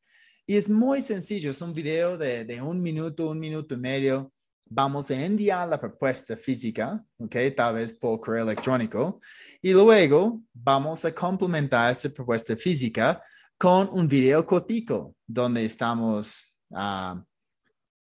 Y 0.46 0.58
es 0.58 0.70
muy 0.70 1.02
sencillo, 1.02 1.52
es 1.52 1.62
un 1.62 1.74
video 1.74 2.18
de, 2.18 2.44
de 2.44 2.62
un 2.62 2.82
minuto, 2.82 3.30
un 3.30 3.40
minuto 3.40 3.76
y 3.76 3.78
medio. 3.78 4.32
Vamos 4.68 5.12
a 5.12 5.24
enviar 5.24 5.70
la 5.70 5.80
propuesta 5.80 6.36
física, 6.36 7.04
ok, 7.18 7.36
tal 7.56 7.76
vez 7.76 7.94
por 7.94 8.20
correo 8.20 8.44
electrónico, 8.44 9.22
y 9.62 9.72
luego 9.74 10.42
vamos 10.54 11.06
a 11.06 11.14
complementar 11.14 11.92
esta 11.92 12.10
propuesta 12.10 12.56
física 12.56 13.22
con 13.58 13.88
un 13.92 14.08
video 14.08 14.44
cortico 14.46 15.16
donde 15.26 15.66
estamos 15.66 16.52
uh, 16.72 17.22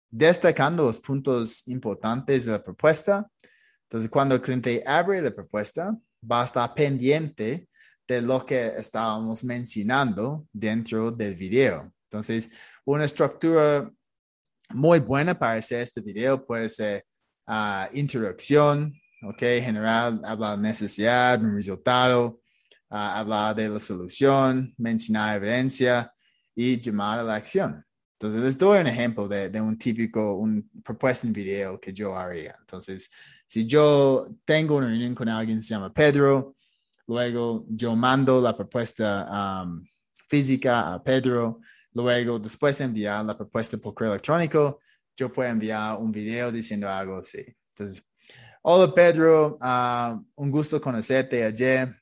destacando 0.09 0.83
los 0.83 0.99
puntos 0.99 1.67
importantes 1.67 2.45
de 2.45 2.53
la 2.53 2.63
propuesta. 2.63 3.29
Entonces, 3.83 4.09
cuando 4.09 4.35
el 4.35 4.41
cliente 4.41 4.83
abre 4.85 5.21
la 5.21 5.31
propuesta, 5.31 5.95
va 6.29 6.41
a 6.41 6.45
estar 6.45 6.73
pendiente 6.73 7.67
de 8.07 8.21
lo 8.21 8.45
que 8.45 8.67
estábamos 8.77 9.43
mencionando 9.43 10.47
dentro 10.51 11.11
del 11.11 11.35
video. 11.35 11.93
Entonces, 12.05 12.49
una 12.85 13.05
estructura 13.05 13.89
muy 14.71 14.99
buena 14.99 15.37
para 15.37 15.59
hacer 15.59 15.81
este 15.81 16.01
video 16.01 16.43
puede 16.43 16.69
ser 16.69 17.05
uh, 17.47 17.85
introducción, 17.93 18.93
ok, 19.21 19.39
general, 19.39 20.21
hablar 20.23 20.57
de 20.57 20.63
necesidad, 20.63 21.41
un 21.41 21.55
resultado, 21.55 22.41
uh, 22.89 22.95
hablar 22.95 23.55
de 23.55 23.69
la 23.69 23.79
solución, 23.79 24.73
mencionar 24.77 25.37
evidencia 25.37 26.11
y 26.55 26.79
llamar 26.79 27.19
a 27.19 27.23
la 27.23 27.35
acción. 27.35 27.83
Entonces, 28.21 28.41
les 28.41 28.57
doy 28.57 28.81
un 28.81 28.87
ejemplo 28.87 29.29
de, 29.29 29.47
de 29.47 29.61
un 29.61 29.77
típico, 29.77 30.33
un 30.33 30.69
propuesta 30.83 31.25
en 31.25 31.31
video 31.31 31.79
que 31.79 31.93
yo 31.93 32.17
haría. 32.17 32.53
Entonces, 32.59 33.09
si 33.47 33.65
yo 33.65 34.27
tengo 34.43 34.75
una 34.75 34.87
reunión 34.87 35.15
con 35.15 35.29
alguien 35.29 35.63
se 35.63 35.69
llama 35.69 35.93
Pedro, 35.93 36.57
luego 37.07 37.65
yo 37.69 37.95
mando 37.95 38.41
la 38.41 38.57
propuesta 38.57 39.63
um, 39.63 39.87
física 40.27 40.93
a 40.95 41.01
Pedro, 41.01 41.61
luego 41.93 42.37
después 42.39 42.77
de 42.77 42.83
enviar 42.83 43.23
la 43.23 43.37
propuesta 43.37 43.77
por 43.77 43.93
correo 43.93 44.11
electrónico, 44.11 44.81
yo 45.15 45.31
puedo 45.31 45.49
enviar 45.49 45.97
un 45.97 46.11
video 46.11 46.51
diciendo 46.51 46.89
algo 46.89 47.19
así. 47.19 47.45
Entonces, 47.69 48.05
hola 48.63 48.93
Pedro, 48.93 49.57
uh, 49.61 50.21
un 50.35 50.51
gusto 50.51 50.81
conocerte 50.81 51.41
ayer. 51.41 51.95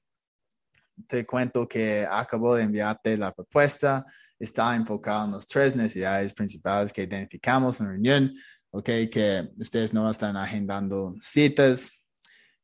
Te 1.05 1.27
cuento 1.27 1.67
que 1.67 2.07
acabo 2.09 2.55
de 2.55 2.63
enviarte 2.63 3.15
la 3.15 3.31
propuesta 3.31 4.03
está 4.39 4.75
enfocado 4.75 5.25
en 5.25 5.31
las 5.31 5.47
tres 5.47 5.75
necesidades 5.75 6.33
principales 6.33 6.93
que 6.93 7.03
identificamos 7.03 7.79
en 7.79 7.87
reunión, 7.87 8.33
¿ok? 8.71 8.85
Que 9.11 9.49
ustedes 9.57 9.93
no 9.93 10.09
están 10.09 10.35
agendando 10.37 11.15
citas, 11.19 11.91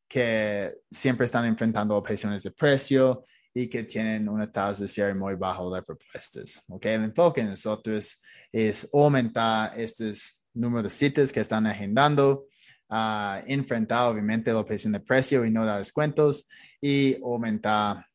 que 0.07 0.71
siempre 0.91 1.25
están 1.25 1.45
enfrentando 1.45 1.95
objeciones 1.95 2.43
de 2.43 2.51
precio 2.51 3.25
y 3.53 3.67
que 3.67 3.83
tienen 3.83 4.27
una 4.29 4.51
tasa 4.51 4.83
de 4.83 4.88
cierre 4.88 5.13
muy 5.13 5.36
bajo 5.36 5.73
de 5.73 5.81
propuestas, 5.83 6.63
¿ok? 6.69 6.86
El 6.86 7.03
enfoque 7.03 7.41
de 7.41 7.49
nosotros 7.49 8.21
es 8.51 8.89
aumentar 8.93 9.79
este 9.79 10.12
número 10.53 10.83
de 10.83 10.89
citas 10.89 11.31
que 11.31 11.39
están 11.39 11.65
agendando, 11.67 12.47
uh, 12.89 13.43
enfrentar 13.47 14.12
obviamente 14.12 14.51
la 14.51 14.59
objeción 14.59 14.93
de 14.93 14.99
precio 14.99 15.45
y 15.45 15.51
no 15.51 15.65
dar 15.65 15.79
descuentos 15.79 16.47
y 16.81 17.15
aumentar 17.23 18.05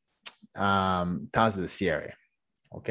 um, 0.54 1.28
tasa 1.30 1.60
de 1.60 1.68
cierre, 1.68 2.14
¿ok? 2.70 2.90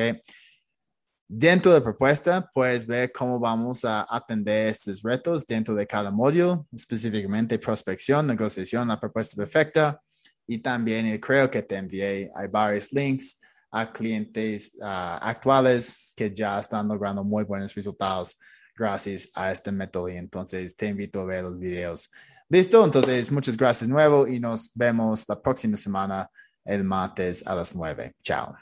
Dentro 1.30 1.74
de 1.74 1.80
la 1.80 1.84
propuesta, 1.84 2.50
puedes 2.54 2.88
ver 2.88 3.12
cómo 3.12 3.38
vamos 3.38 3.84
a 3.84 4.06
atender 4.08 4.70
estos 4.70 5.02
retos 5.02 5.46
dentro 5.46 5.76
de 5.76 5.86
cada 5.86 6.10
módulo, 6.10 6.66
específicamente 6.72 7.60
prospección, 7.60 8.28
negociación, 8.28 8.88
la 8.88 8.98
propuesta 8.98 9.36
perfecta. 9.36 10.02
Y 10.48 10.60
también 10.60 11.20
creo 11.20 11.52
que 11.52 11.62
te 11.64 11.76
envié, 11.76 12.32
hay 12.34 12.48
varios 12.48 12.94
links 12.94 13.42
a 13.70 13.92
clientes 13.92 14.78
actuales 14.82 15.98
que 16.16 16.34
ya 16.34 16.62
están 16.62 16.88
logrando 16.88 17.26
muy 17.26 17.44
buenos 17.44 17.76
resultados 17.76 18.38
gracias 18.74 19.30
a 19.36 19.52
este 19.52 19.70
método. 19.70 20.08
Y 20.08 20.16
entonces 20.16 20.78
te 20.78 20.88
invito 20.88 21.20
a 21.20 21.26
ver 21.26 21.44
los 21.44 21.60
videos. 21.60 22.10
Listo, 22.48 22.86
entonces 22.86 23.30
muchas 23.34 23.58
gracias 23.58 23.90
nuevo 23.90 24.26
y 24.26 24.40
nos 24.40 24.72
vemos 24.74 25.28
la 25.28 25.42
próxima 25.42 25.76
semana 25.76 26.30
el 26.64 26.86
martes 26.86 27.46
a 27.46 27.54
las 27.54 27.76
nueve. 27.76 28.16
Chao. 28.24 28.56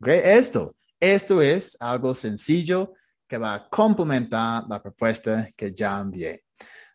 Okay, 0.00 0.20
esto 0.24 0.77
esto 1.00 1.42
es 1.42 1.76
algo 1.80 2.14
sencillo 2.14 2.92
que 3.26 3.38
va 3.38 3.54
a 3.54 3.68
complementar 3.68 4.64
la 4.68 4.82
propuesta 4.82 5.48
que 5.56 5.72
ya 5.72 6.00
envié. 6.00 6.44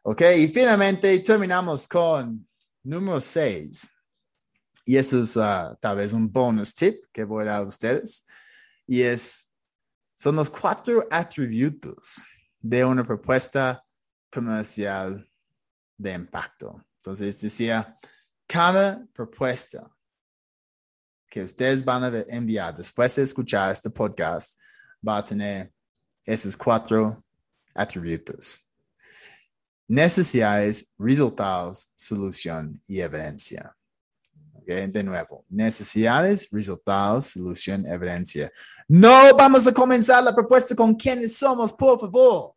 Ok, 0.04 0.22
y 0.38 0.48
finalmente 0.48 1.18
terminamos 1.20 1.88
con 1.88 2.48
número 2.84 3.22
6. 3.22 3.92
Y 4.86 4.98
eso 4.98 5.22
es 5.22 5.38
uh, 5.38 5.78
tal 5.80 5.96
vez 5.96 6.12
un 6.12 6.30
bonus 6.30 6.74
tip 6.74 7.06
que 7.14 7.24
voy 7.24 7.44
a 7.44 7.52
dar 7.52 7.62
a 7.62 7.66
ustedes. 7.66 8.26
Y 8.86 9.02
es, 9.02 9.50
son 10.16 10.36
los 10.36 10.50
cuatro 10.50 11.08
atributos 11.10 12.26
de 12.60 12.84
una 12.84 13.06
propuesta 13.06 13.86
comercial 14.30 15.26
de 15.98 16.14
impacto. 16.14 16.84
Entonces 16.98 17.40
decía, 17.40 17.98
cada 18.48 19.06
propuesta 19.14 19.90
que 21.34 21.44
ustedes 21.44 21.84
van 21.84 22.04
a 22.04 22.24
enviar 22.28 22.76
después 22.76 23.16
de 23.16 23.24
escuchar 23.24 23.72
este 23.72 23.90
podcast 23.90 24.56
va 25.02 25.18
a 25.18 25.26
tener 25.26 25.74
esos 26.24 26.56
cuatro 26.56 27.26
atributos. 27.74 28.70
Necesidades, 29.88 30.92
resultados, 30.96 31.90
solución 31.96 32.80
y 32.86 33.00
evidencia. 33.00 33.76
Okay, 34.62 34.86
de 34.86 35.04
nuevo, 35.04 35.44
necesidades, 35.50 36.48
resultados, 36.52 37.26
solución, 37.26 37.88
evidencia. 37.88 38.52
No 38.88 39.36
vamos 39.36 39.66
a 39.66 39.74
comenzar 39.74 40.24
la 40.24 40.36
propuesta 40.36 40.76
con 40.76 40.94
quiénes 40.94 41.36
somos, 41.36 41.74
por 41.74 42.00
favor. 42.00 42.54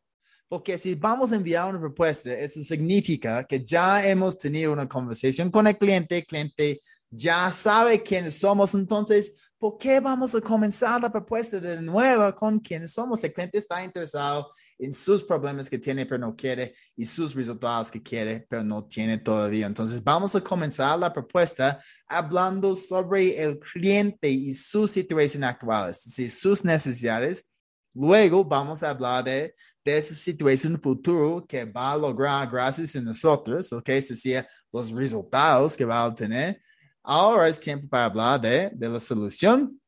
Porque 0.49 0.77
si 0.77 0.95
vamos 0.95 1.33
a 1.33 1.37
enviar 1.37 1.71
una 1.71 1.81
propuesta, 1.81 2.31
eso 2.31 2.63
significa 2.63 3.43
que 3.45 3.65
ya 3.65 4.07
hemos 4.07 4.37
tenido 4.37 4.71
una 4.71 4.87
conversación 4.87 5.51
con 5.51 5.67
el 5.67 5.79
cliente, 5.79 6.23
cliente 6.27 6.83
ya 7.11 7.51
sabe 7.51 8.03
quiénes 8.03 8.39
somos, 8.39 8.75
entonces, 8.75 9.37
¿por 9.59 9.79
qué 9.79 10.01
vamos 10.01 10.35
a 10.35 10.41
comenzar 10.41 11.01
la 11.01 11.11
propuesta 11.11 11.61
de 11.61 11.81
nuevo 11.81 12.35
con 12.35 12.59
quiénes 12.59 12.93
somos? 12.93 13.23
El 13.25 13.33
cliente 13.33 13.59
está 13.59 13.85
interesado 13.85 14.51
en 14.79 14.93
sus 14.93 15.25
problemas 15.25 15.71
que 15.71 15.79
tiene 15.79 16.05
pero 16.05 16.19
no 16.19 16.37
quiere 16.37 16.75
y 16.95 17.07
sus 17.07 17.35
resultados 17.35 17.91
que 17.91 18.03
quiere 18.03 18.47
pero 18.49 18.63
no 18.63 18.85
tiene 18.85 19.19
todavía. 19.19 19.67
Entonces 19.67 20.03
vamos 20.03 20.35
a 20.37 20.41
comenzar 20.41 20.99
la 20.99 21.13
propuesta 21.13 21.81
hablando 22.07 22.77
sobre 22.77 23.41
el 23.43 23.59
cliente 23.59 24.29
y 24.29 24.55
su 24.55 24.87
situación 24.87 25.45
actual, 25.45 25.91
es 25.91 26.05
decir, 26.05 26.31
sus 26.31 26.65
necesidades. 26.65 27.51
Luego 27.95 28.45
vamos 28.45 28.83
a 28.83 28.91
hablar 28.91 29.25
de, 29.25 29.55
de 29.83 29.99
esa 29.99 30.15
situación 30.15 30.79
futuro 30.81 31.47
que 31.49 31.65
va 31.65 31.93
a 31.93 31.97
lograr 31.97 32.51
gracias 32.51 32.95
a 32.97 33.01
nosotros, 33.01 33.73
¿ok? 33.73 33.89
Es 33.89 34.09
decir, 34.11 34.47
los 34.71 34.91
resultados 34.91 35.77
que 35.77 35.85
va 35.87 36.01
a 36.01 36.07
obtener. 36.07 36.61
Ahora 37.09 37.49
es 37.49 37.61
tiempo 37.61 37.89
para 37.89 38.07
hablar 38.07 38.41
de, 38.41 38.69
de 38.75 38.89
la 38.89 38.99
solución, 38.99 39.81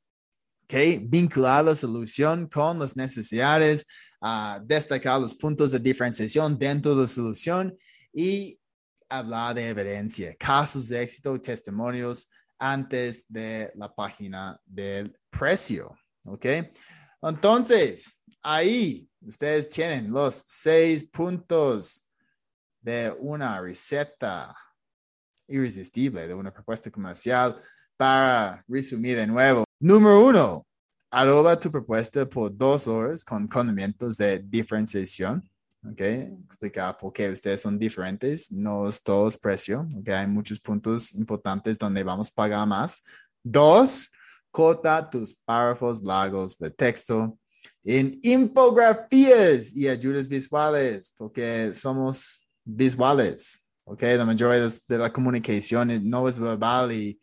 okay? 0.62 0.98
vincular 1.04 1.64
la 1.64 1.74
solución 1.74 2.48
con 2.48 2.78
las 2.78 2.96
necesidades, 2.96 3.84
uh, 4.20 4.64
destacar 4.64 5.20
los 5.20 5.34
puntos 5.34 5.72
de 5.72 5.80
diferenciación 5.80 6.56
dentro 6.56 6.94
de 6.94 7.02
la 7.02 7.08
solución 7.08 7.76
y 8.12 8.56
hablar 9.08 9.56
de 9.56 9.66
evidencia, 9.66 10.36
casos 10.36 10.90
de 10.90 11.02
éxito, 11.02 11.40
testimonios 11.40 12.30
antes 12.56 13.24
de 13.26 13.72
la 13.74 13.92
página 13.92 14.56
del 14.64 15.12
precio. 15.28 15.98
¿Ok? 16.22 16.46
Entonces, 17.20 18.22
ahí 18.40 19.10
ustedes 19.22 19.68
tienen 19.68 20.08
los 20.12 20.44
seis 20.46 21.02
puntos 21.02 22.08
de 22.80 23.12
una 23.18 23.60
receta 23.60 24.54
irresistible 25.48 26.26
de 26.26 26.34
una 26.34 26.52
propuesta 26.52 26.90
comercial. 26.90 27.56
Para 27.96 28.64
resumir 28.68 29.16
de 29.16 29.26
nuevo, 29.26 29.64
número 29.80 30.24
uno, 30.24 30.66
adoba 31.10 31.58
tu 31.58 31.70
propuesta 31.70 32.28
por 32.28 32.56
dos 32.56 32.86
horas 32.86 33.24
con 33.24 33.48
conocimientos 33.48 34.16
de 34.16 34.38
diferenciación. 34.38 35.42
Ok, 35.84 36.00
explicar 36.00 36.96
por 36.96 37.12
qué 37.12 37.30
ustedes 37.30 37.60
son 37.60 37.78
diferentes, 37.78 38.50
no 38.52 38.86
es 38.86 39.02
todo 39.02 39.28
precio. 39.40 39.88
Ok, 39.96 40.08
hay 40.08 40.26
muchos 40.26 40.60
puntos 40.60 41.12
importantes 41.14 41.78
donde 41.78 42.02
vamos 42.02 42.30
a 42.30 42.34
pagar 42.34 42.66
más. 42.66 43.02
Dos, 43.42 44.10
corta 44.50 45.08
tus 45.08 45.34
párrafos 45.34 46.02
largos 46.02 46.56
de 46.58 46.70
texto 46.70 47.38
en 47.84 48.18
infografías 48.22 49.74
y 49.74 49.88
ayudas 49.88 50.28
visuales, 50.28 51.14
porque 51.16 51.72
somos 51.72 52.46
visuales. 52.64 53.67
¿Ok? 53.88 54.02
La 54.02 54.26
mayoría 54.26 54.66
de, 54.66 54.98
la 54.98 55.12
comunicación 55.12 56.08
no 56.08 56.28
es 56.28 56.38
verbal 56.38 56.92
y, 56.92 57.18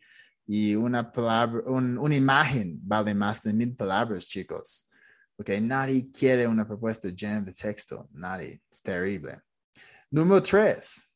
y 0.46 0.74
una 0.74 1.10
palabra, 1.10 1.62
una 1.66 2.14
imagen 2.14 2.78
vale 2.82 3.14
más 3.14 3.42
de 3.42 3.52
mil 3.52 3.74
palabras, 3.74 4.26
chicos. 4.26 4.88
¿Ok? 5.38 5.50
Nadie 5.60 6.10
quiere 6.10 6.46
una 6.46 6.66
propuesta 6.66 7.08
llena 7.08 7.42
de 7.42 7.52
texto, 7.52 8.08
nadie, 8.12 8.62
es 8.70 8.82
terrible. 8.82 9.42
Número 10.10 10.42
tres, 10.42 11.08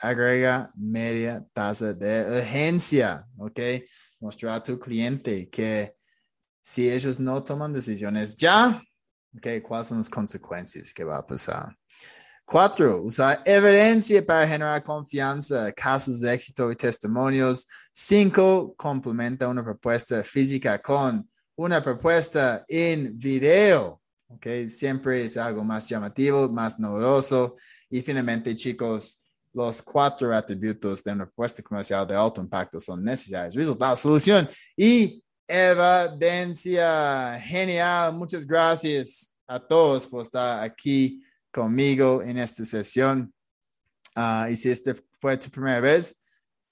agrega 0.00 0.70
media 0.74 1.44
tasa 1.52 1.92
de 1.92 2.38
urgencia, 2.38 3.26
¿ok? 3.36 3.60
Mostrar 4.20 4.54
a 4.54 4.62
tu 4.62 4.78
cliente 4.78 5.48
que 5.48 5.94
si 6.62 6.90
ellos 6.90 7.20
no 7.20 7.44
toman 7.44 7.72
decisiones 7.72 8.36
ya, 8.36 8.82
¿ok? 9.36 9.62
¿Cuáles 9.62 9.88
son 9.88 9.98
las 9.98 10.08
consecuencias 10.08 10.92
que 10.92 11.04
va 11.04 11.18
a 11.18 11.26
pasar? 11.26 11.77
Cuatro, 12.50 13.02
usar 13.02 13.42
evidencia 13.44 14.24
para 14.24 14.48
generar 14.48 14.82
confianza, 14.82 15.70
casos 15.70 16.18
de 16.18 16.32
éxito 16.32 16.72
y 16.72 16.76
testimonios. 16.76 17.68
Cinco, 17.92 18.74
complementa 18.74 19.46
una 19.46 19.62
propuesta 19.62 20.22
física 20.22 20.80
con 20.80 21.28
una 21.56 21.82
propuesta 21.82 22.64
en 22.66 23.18
video. 23.18 24.00
Okay, 24.28 24.66
siempre 24.70 25.26
es 25.26 25.36
algo 25.36 25.62
más 25.62 25.86
llamativo, 25.86 26.48
más 26.48 26.78
novedoso. 26.78 27.56
Y 27.90 28.00
finalmente, 28.00 28.56
chicos, 28.56 29.22
los 29.52 29.82
cuatro 29.82 30.34
atributos 30.34 31.04
de 31.04 31.12
una 31.12 31.26
propuesta 31.26 31.62
comercial 31.62 32.06
de 32.06 32.14
alto 32.14 32.40
impacto 32.40 32.80
son 32.80 33.04
necesidades, 33.04 33.54
resultados, 33.54 33.98
solución 33.98 34.48
y 34.74 35.22
evidencia. 35.46 37.38
Genial. 37.42 38.14
Muchas 38.14 38.46
gracias 38.46 39.36
a 39.46 39.60
todos 39.60 40.06
por 40.06 40.22
estar 40.22 40.62
aquí 40.62 41.22
conmigo 41.52 42.22
en 42.22 42.38
esta 42.38 42.64
sesión. 42.64 43.34
Uh, 44.16 44.48
y 44.50 44.56
si 44.56 44.70
este 44.70 44.94
fue 45.20 45.36
tu 45.36 45.50
primera 45.50 45.80
vez, 45.80 46.22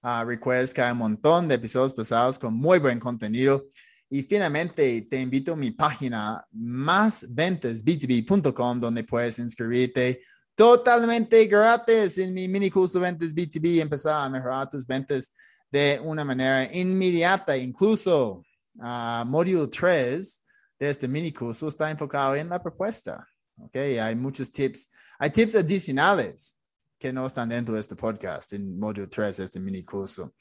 uh, 0.02 0.26
que 0.74 0.82
hay 0.82 0.92
un 0.92 0.98
montón 0.98 1.48
de 1.48 1.56
episodios 1.56 1.92
pasados 1.92 2.38
con 2.38 2.54
muy 2.54 2.78
buen 2.78 2.98
contenido. 2.98 3.66
Y 4.08 4.22
finalmente 4.22 5.02
te 5.10 5.20
invito 5.20 5.52
a 5.54 5.56
mi 5.56 5.72
página 5.72 6.46
másventasb2b.com 6.52 8.80
donde 8.80 9.02
puedes 9.02 9.40
inscribirte 9.40 10.20
totalmente 10.54 11.44
gratis 11.46 12.16
en 12.18 12.32
mi 12.32 12.46
mini 12.48 12.70
curso 12.70 13.00
Ventas 13.00 13.34
B2B 13.34 13.68
y 13.68 13.80
empezar 13.80 14.24
a 14.24 14.30
mejorar 14.30 14.70
tus 14.70 14.86
ventas 14.86 15.34
de 15.70 16.00
una 16.02 16.24
manera 16.24 16.72
inmediata. 16.72 17.56
Incluso 17.56 18.42
uh, 18.78 19.24
módulo 19.26 19.68
3 19.68 20.44
de 20.78 20.88
este 20.88 21.08
mini 21.08 21.32
curso 21.32 21.66
está 21.68 21.90
enfocado 21.90 22.36
en 22.36 22.48
la 22.48 22.62
propuesta. 22.62 23.26
¿Ok? 23.56 23.76
Hay 24.00 24.14
muchos 24.14 24.50
tips, 24.50 24.90
hay 25.18 25.30
tips 25.30 25.54
adicionales 25.56 26.58
que 26.98 27.12
no 27.12 27.26
están 27.26 27.48
dentro 27.48 27.74
de 27.74 27.80
este 27.80 27.94
podcast, 27.94 28.52
en 28.52 28.78
módulo 28.78 29.08
3 29.08 29.36
de 29.36 29.44
este 29.44 29.60
mini 29.60 29.84
curso. 29.84 30.34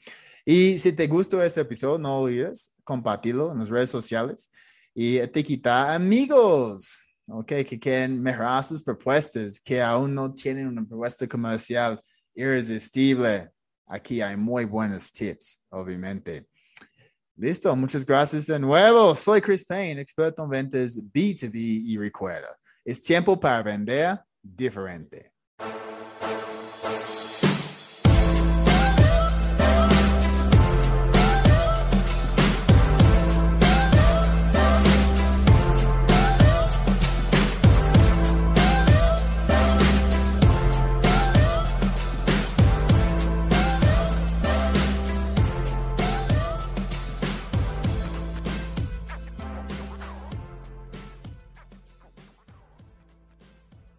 Y 0.44 0.78
si 0.78 0.92
te 0.92 1.06
gustó 1.06 1.42
este 1.42 1.60
episodio, 1.60 1.98
no 1.98 2.20
olvides 2.20 2.72
compartirlo 2.84 3.52
en 3.52 3.58
las 3.58 3.68
redes 3.68 3.90
sociales 3.90 4.50
y 4.94 5.18
etiquetar 5.18 5.94
amigos, 5.94 6.98
¿ok? 7.26 7.46
Que 7.46 7.78
quieren 7.78 8.22
mejorar 8.22 8.62
sus 8.64 8.82
propuestas, 8.82 9.60
que 9.60 9.82
aún 9.82 10.14
no 10.14 10.32
tienen 10.32 10.66
una 10.66 10.84
propuesta 10.84 11.26
comercial 11.26 12.00
irresistible. 12.34 13.50
Aquí 13.86 14.20
hay 14.20 14.36
muy 14.36 14.64
buenos 14.64 15.12
tips, 15.12 15.64
obviamente. 15.70 16.46
Listo, 17.36 17.76
muchas 17.76 18.06
gracias 18.06 18.46
de 18.46 18.58
nuevo. 18.58 19.14
Soy 19.14 19.42
Chris 19.42 19.62
Payne, 19.62 20.00
experto 20.00 20.42
en 20.44 20.48
ventas 20.48 20.98
B2B 20.98 21.52
y 21.54 21.98
recuerda, 21.98 22.56
es 22.86 23.02
tiempo 23.02 23.38
para 23.38 23.62
vender 23.62 24.20
diferente. 24.40 25.32